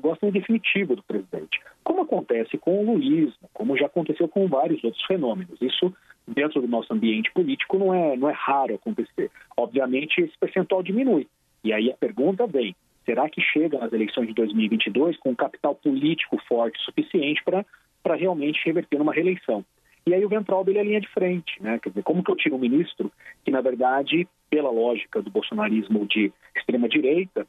gostam 0.00 0.32
definitivo 0.32 0.96
do 0.96 1.02
presidente, 1.04 1.60
como 1.84 2.02
acontece 2.02 2.58
com 2.58 2.80
o 2.80 2.92
lulismo, 2.92 3.48
como 3.54 3.76
já 3.76 3.86
aconteceu 3.86 4.26
com 4.26 4.48
vários 4.48 4.82
outros 4.82 5.04
fenômenos. 5.04 5.62
Isso, 5.62 5.94
dentro 6.26 6.60
do 6.60 6.66
nosso 6.66 6.92
ambiente 6.92 7.30
político, 7.30 7.78
não 7.78 7.94
é, 7.94 8.16
não 8.16 8.28
é 8.28 8.32
raro 8.32 8.74
acontecer. 8.74 9.30
Obviamente, 9.56 10.20
esse 10.20 10.36
percentual 10.40 10.82
diminui. 10.82 11.28
E 11.62 11.72
aí 11.72 11.88
a 11.88 11.96
pergunta 11.96 12.48
vem, 12.48 12.74
Será 13.04 13.28
que 13.28 13.40
chega 13.40 13.78
nas 13.78 13.92
eleições 13.92 14.28
de 14.28 14.34
2022 14.34 15.16
com 15.18 15.30
um 15.30 15.34
capital 15.34 15.74
político 15.74 16.36
forte 16.46 16.78
suficiente 16.84 17.42
para 17.42 17.64
realmente 18.16 18.64
reverter 18.64 18.98
numa 18.98 19.12
reeleição? 19.12 19.64
E 20.06 20.14
aí 20.14 20.24
o 20.24 20.28
Ventral 20.28 20.64
ele 20.66 20.78
é 20.78 20.82
linha 20.82 21.00
de 21.00 21.08
frente, 21.08 21.62
né? 21.62 21.78
Quer 21.78 21.90
dizer, 21.90 22.02
como 22.02 22.24
que 22.24 22.30
eu 22.30 22.36
tiro 22.36 22.56
um 22.56 22.58
ministro 22.58 23.12
que, 23.44 23.50
na 23.50 23.60
verdade, 23.60 24.26
pela 24.48 24.70
lógica 24.70 25.22
do 25.22 25.30
bolsonarismo 25.30 26.06
de 26.06 26.32
extrema-direita, 26.56 27.46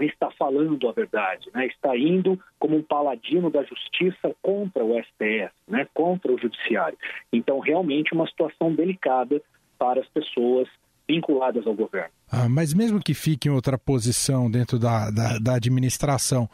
está 0.00 0.30
falando 0.32 0.88
a 0.88 0.92
verdade, 0.92 1.48
né? 1.54 1.66
está 1.66 1.96
indo 1.96 2.38
como 2.58 2.76
um 2.76 2.82
paladino 2.82 3.50
da 3.50 3.62
justiça 3.62 4.34
contra 4.42 4.84
o 4.84 4.98
STF, 5.00 5.52
né? 5.68 5.86
contra 5.94 6.32
o 6.32 6.38
judiciário. 6.38 6.98
Então, 7.32 7.60
realmente, 7.60 8.12
uma 8.12 8.26
situação 8.26 8.74
delicada 8.74 9.40
para 9.78 10.00
as 10.00 10.08
pessoas 10.08 10.68
vinculadas 11.08 11.66
ao 11.66 11.74
governo. 11.74 12.10
Ah, 12.30 12.48
mas 12.48 12.72
mesmo 12.72 13.00
que 13.00 13.14
fique 13.14 13.48
em 13.48 13.52
outra 13.52 13.76
posição 13.76 14.50
dentro 14.50 14.78
da, 14.78 15.10
da, 15.10 15.38
da 15.38 15.54
administração, 15.54 16.48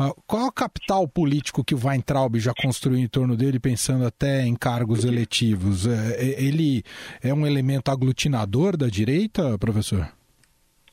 ah, 0.00 0.14
qual 0.26 0.44
é 0.44 0.46
o 0.46 0.52
capital 0.52 1.08
político 1.08 1.64
que 1.64 1.74
o 1.74 1.78
Weintraub 1.84 2.38
já 2.38 2.52
construiu 2.54 3.00
em 3.00 3.08
torno 3.08 3.36
dele, 3.36 3.58
pensando 3.58 4.06
até 4.06 4.46
em 4.46 4.54
cargos 4.54 5.04
eletivos? 5.04 5.88
É, 5.88 6.24
é, 6.24 6.42
ele 6.42 6.84
é 7.22 7.34
um 7.34 7.44
elemento 7.44 7.90
aglutinador 7.90 8.76
da 8.76 8.86
direita, 8.86 9.58
professor? 9.58 10.08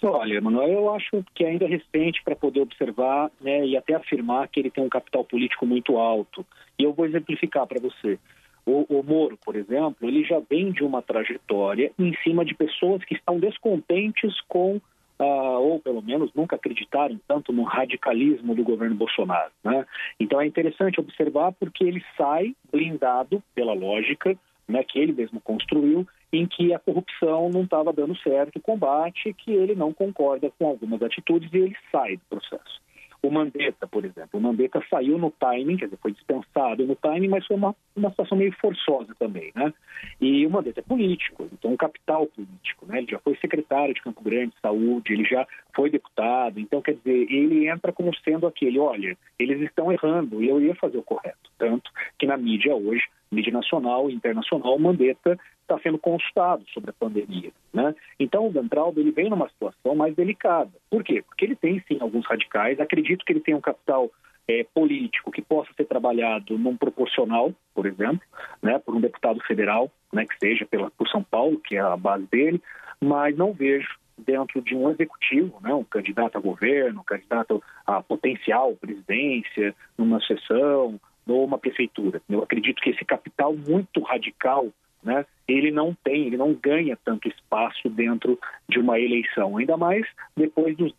Olha, 0.01 0.41
Manuel, 0.41 0.69
eu 0.69 0.93
acho 0.93 1.23
que 1.33 1.45
ainda 1.45 1.65
é 1.65 1.67
recente 1.67 2.21
para 2.23 2.35
poder 2.35 2.61
observar 2.61 3.31
né, 3.39 3.65
e 3.65 3.77
até 3.77 3.93
afirmar 3.93 4.47
que 4.47 4.59
ele 4.59 4.69
tem 4.69 4.83
um 4.83 4.89
capital 4.89 5.23
político 5.23 5.65
muito 5.65 5.97
alto. 5.97 6.45
E 6.77 6.83
eu 6.83 6.93
vou 6.93 7.05
exemplificar 7.05 7.65
para 7.65 7.79
você. 7.79 8.19
O, 8.65 8.86
o, 8.89 9.04
Moro, 9.04 9.38
por 9.43 9.56
exemplo, 9.56 10.08
ele 10.08 10.23
já 10.23 10.39
vem 10.39 10.71
de 10.71 10.84
uma 10.84 11.01
trajetória 11.01 11.91
em 11.99 12.15
cima 12.23 12.43
de 12.43 12.56
pessoas 12.56 13.04
que 13.06 13.13
estão 13.13 13.39
descontentes 13.39 14.41
com, 14.47 14.82
ah, 15.19 15.60
ou 15.60 15.80
pelo 15.80 16.01
menos 16.01 16.34
nunca 16.34 16.56
acreditaram 16.56 17.19
tanto 17.28 17.54
no 17.54 17.63
radicalismo 17.63 18.56
do 18.56 18.63
governo 18.63 18.95
Bolsonaro. 18.95 19.51
Né? 19.63 19.86
Então 20.19 20.41
é 20.41 20.47
interessante 20.47 20.99
observar 20.99 21.51
porque 21.54 21.84
ele 21.84 22.04
sai 22.17 22.56
blindado 22.71 23.41
pela 23.54 23.73
lógica 23.73 24.36
né, 24.67 24.84
que 24.84 24.99
ele 24.99 25.13
mesmo 25.13 25.39
construiu, 25.39 26.08
em 26.32 26.45
que 26.45 26.73
a 26.73 26.80
corrupção 26.80 27.49
não 27.49 27.63
estava 27.63 27.93
dando 27.93 28.17
certo 28.17 28.58
o 28.58 28.62
combate, 28.62 29.34
que 29.34 29.51
ele 29.51 29.75
não 29.75 29.93
concorda 29.93 30.51
com 30.58 30.67
algumas 30.67 31.01
atitudes 31.01 31.51
e 31.54 31.58
ele 31.58 31.75
sai 31.91 32.17
do 32.17 32.23
processo. 32.30 32.82
O 33.25 33.31
Mandetta, 33.31 33.88
por 33.88 34.05
exemplo. 34.05 34.39
O 34.39 34.41
Mandetta 34.41 34.83
saiu 34.89 35.17
no 35.17 35.31
timing, 35.31 35.77
quer 35.77 35.85
dizer, 35.85 35.97
foi 35.97 36.11
dispensado 36.11 36.85
no 36.85 36.95
timing, 36.95 37.27
mas 37.27 37.45
foi 37.45 37.55
uma, 37.55 37.75
uma 37.95 38.09
situação 38.11 38.38
meio 38.38 38.51
forçosa 38.53 39.15
também, 39.17 39.51
né? 39.55 39.73
E 40.21 40.45
o 40.45 40.49
Mandetta 40.49 40.81
é 40.81 40.83
político, 40.83 41.47
então 41.51 41.71
um 41.71 41.77
capital 41.77 42.27
político, 42.27 42.85
né? 42.85 42.99
Ele 42.99 43.07
já 43.11 43.19
foi 43.19 43.35
secretário 43.38 43.93
de 43.93 44.01
Campo 44.01 44.21
Grande 44.21 44.53
de 44.53 44.61
Saúde, 44.61 45.13
ele 45.13 45.25
já 45.25 45.47
foi 45.75 45.89
deputado, 45.89 46.59
então 46.59 46.81
quer 46.81 46.93
dizer, 46.93 47.31
ele 47.31 47.67
entra 47.67 47.91
como 47.91 48.15
sendo 48.17 48.45
aquele, 48.47 48.79
olha, 48.79 49.17
eles 49.39 49.61
estão 49.61 49.91
errando 49.91 50.43
e 50.43 50.47
eu 50.47 50.61
ia 50.61 50.75
fazer 50.75 50.97
o 50.97 51.03
correto. 51.03 51.49
Tanto 51.57 51.89
que 52.19 52.25
na 52.25 52.38
mídia 52.38 52.75
hoje, 52.75 53.03
mídia 53.31 53.51
nacional 53.51 54.09
e 54.09 54.13
internacional, 54.13 54.75
o 54.75 54.79
Mandetta 54.79 55.38
está 55.65 55.80
sendo 55.80 55.97
consultado 55.97 56.63
sobre 56.73 56.91
a 56.91 56.93
pandemia. 56.93 57.51
Né? 57.73 57.93
Então, 58.19 58.47
o 58.47 58.51
Gantraub 58.51 58.97
ele 58.97 59.12
vem 59.12 59.30
numa 59.30 59.49
situação 59.49 59.95
mais 59.95 60.15
delicada. 60.15 60.71
Por 60.89 61.04
quê? 61.04 61.21
Porque 61.21 61.45
ele 61.45 61.56
tem, 61.56 61.84
sim, 61.88 61.97
alguns 61.99 62.25
radicais. 62.25 62.80
Acredito 62.80 63.25
que 63.25 63.34
ele 63.34 63.41
tem 63.41 63.56
um 63.56 63.62
capital 63.62 64.10
é, 64.47 64.63
político 64.63 65.32
que 65.32 65.41
possa 65.41 65.71
ser 65.75 65.86
trabalhado 65.86 66.58
num 66.58 66.78
proporcional, 66.78 67.54
por 67.73 67.86
exemplo, 67.86 68.21
né, 68.62 68.80
por 68.80 68.95
um 68.95 69.01
deputado 69.01 69.41
federal, 69.41 69.91
né, 70.13 70.25
que 70.25 70.38
seja 70.38 70.65
pela, 70.65 70.91
por 70.91 71.10
São 71.10 71.23
Paulo, 71.23 71.60
que 71.60 71.75
é 71.75 71.80
a 71.80 71.97
base 71.97 72.28
dele, 72.28 72.62
mas 73.01 73.36
não 73.36 73.51
vejo 73.51 73.89
dentro 74.17 74.62
de 74.62 74.75
um 74.75 74.89
executivo, 74.89 75.60
né, 75.62 75.73
um 75.73 75.84
candidato 75.84 76.38
a 76.38 76.41
governo, 76.41 77.01
um 77.01 77.04
candidato 77.04 77.62
a 77.86 78.01
potencial 78.01 78.75
presidência, 78.75 79.75
numa 79.97 80.21
sessão 80.21 80.99
ou 81.28 81.43
uma 81.43 81.58
prefeitura. 81.58 82.21
Eu 82.30 82.43
acredito 82.43 82.82
que 82.82 82.91
esse 82.91 83.04
capital 83.04 83.54
muito 83.54 83.99
radical 84.01 84.67
né, 85.04 85.25
ele 85.47 85.71
não 85.71 85.95
tem, 86.03 86.27
ele 86.27 86.38
não 86.38 86.53
ganha 86.53 86.97
tanto 87.03 87.27
espaço 87.27 87.89
dentro 87.89 88.39
de 88.67 88.79
uma 88.79 88.99
eleição, 88.99 89.58
ainda 89.58 89.77
mais 89.77 90.05
depois 90.36 90.75
dos 90.75 90.93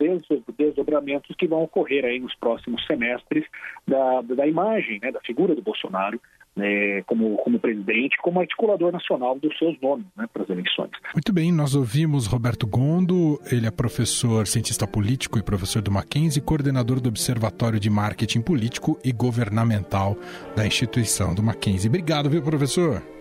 desdobramentos 0.57 1.35
que 1.37 1.47
vão 1.47 1.63
ocorrer 1.63 2.05
aí 2.05 2.19
nos 2.21 2.35
próximos 2.35 2.85
semestres 2.87 3.45
da, 3.87 4.23
da 4.23 4.47
imagem, 4.47 5.01
né, 5.01 5.11
da 5.11 5.21
figura 5.21 5.55
do 5.55 5.63
Bolsonaro 5.63 6.21
né, 6.57 7.03
como, 7.03 7.37
como 7.37 7.61
presidente, 7.61 8.17
como 8.23 8.41
articulador 8.41 8.91
nacional 8.91 9.39
dos 9.39 9.57
seus 9.59 9.79
nomes 9.81 10.07
né, 10.17 10.27
para 10.33 10.43
as 10.43 10.49
eleições. 10.49 10.91
Muito 11.13 11.33
bem, 11.33 11.53
nós 11.53 11.75
ouvimos 11.75 12.27
Roberto 12.27 12.67
Gondo, 12.67 13.39
ele 13.53 13.67
é 13.67 13.71
professor, 13.71 14.47
cientista 14.47 14.87
político 14.87 15.39
e 15.39 15.43
professor 15.43 15.83
do 15.83 15.91
Mackenzie, 15.91 16.41
coordenador 16.41 17.01
do 17.01 17.11
Observatório 17.11 17.79
de 17.79 17.91
Marketing 17.91 18.41
Político 18.41 18.99
e 19.05 19.13
Governamental 19.13 20.17
da 20.57 20.67
instituição 20.67 21.35
do 21.35 21.43
Mackenzie. 21.43 21.89
Obrigado, 21.89 22.31
viu, 22.31 22.43
professor? 22.43 23.16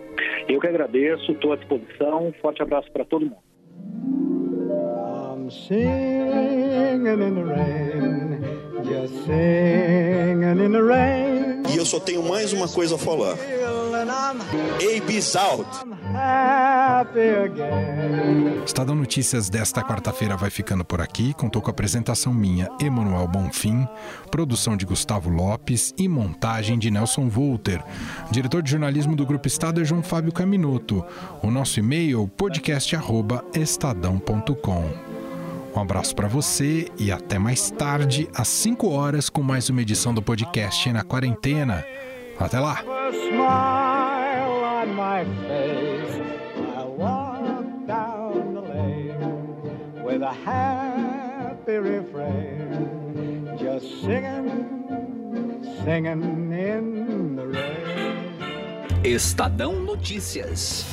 Eu 0.48 0.60
que 0.60 0.66
agradeço, 0.66 1.32
estou 1.32 1.52
à 1.52 1.56
disposição. 1.56 2.28
Um 2.28 2.32
forte 2.40 2.62
abraço 2.62 2.90
para 2.92 3.04
todo 3.04 3.22
mundo. 3.26 3.36
I'm 5.46 5.50
singing 5.50 7.06
in 7.06 7.34
the 7.34 7.44
rain, 7.44 8.42
just 8.84 9.14
singing 9.26 10.64
in 10.64 10.72
the 10.72 10.82
rain. 10.82 11.62
E 11.72 11.76
eu 11.76 11.84
só 11.84 12.00
tenho 12.00 12.22
mais 12.22 12.52
uma 12.52 12.68
coisa 12.68 12.96
a 12.96 12.98
falar. 12.98 13.36
Peace 15.06 15.36
Out! 15.36 15.66
Estadão 18.64 18.94
Notícias 18.94 19.48
desta 19.48 19.82
quarta-feira 19.82 20.36
vai 20.36 20.50
ficando 20.50 20.84
por 20.84 21.00
aqui. 21.00 21.32
Contou 21.34 21.62
com 21.62 21.70
a 21.70 21.72
apresentação 21.72 22.34
minha, 22.34 22.68
Emanuel 22.80 23.28
Bonfim, 23.28 23.86
produção 24.30 24.76
de 24.76 24.84
Gustavo 24.84 25.30
Lopes 25.30 25.94
e 25.96 26.06
montagem 26.08 26.76
de 26.78 26.90
Nelson 26.90 27.28
Volter. 27.28 27.82
Diretor 28.30 28.62
de 28.62 28.70
jornalismo 28.70 29.16
do 29.16 29.24
Grupo 29.24 29.48
Estado 29.48 29.80
é 29.80 29.84
João 29.84 30.02
Fábio 30.02 30.32
Caminoto. 30.32 31.02
O 31.42 31.50
nosso 31.50 31.80
e-mail 31.80 32.28
podcast@estadão.com. 32.36 35.16
Um 35.74 35.80
abraço 35.80 36.14
para 36.16 36.26
você 36.26 36.88
e 36.98 37.12
até 37.12 37.38
mais 37.38 37.70
tarde, 37.70 38.26
às 38.34 38.48
5 38.48 38.90
horas, 38.90 39.28
com 39.28 39.42
mais 39.42 39.68
uma 39.68 39.82
edição 39.82 40.14
do 40.14 40.22
podcast 40.22 40.90
na 40.90 41.04
quarentena. 41.04 41.84
Até 42.38 42.58
lá! 42.58 42.82
With 50.16 50.22
a 50.22 50.32
happy 50.32 51.76
refrain, 51.76 53.54
just 53.58 53.84
singing, 54.00 54.48
singing 55.84 56.52
in 56.52 57.36
the 57.36 57.46
rain. 57.46 59.04
Estadão 59.04 59.74
Notícias. 59.84 60.86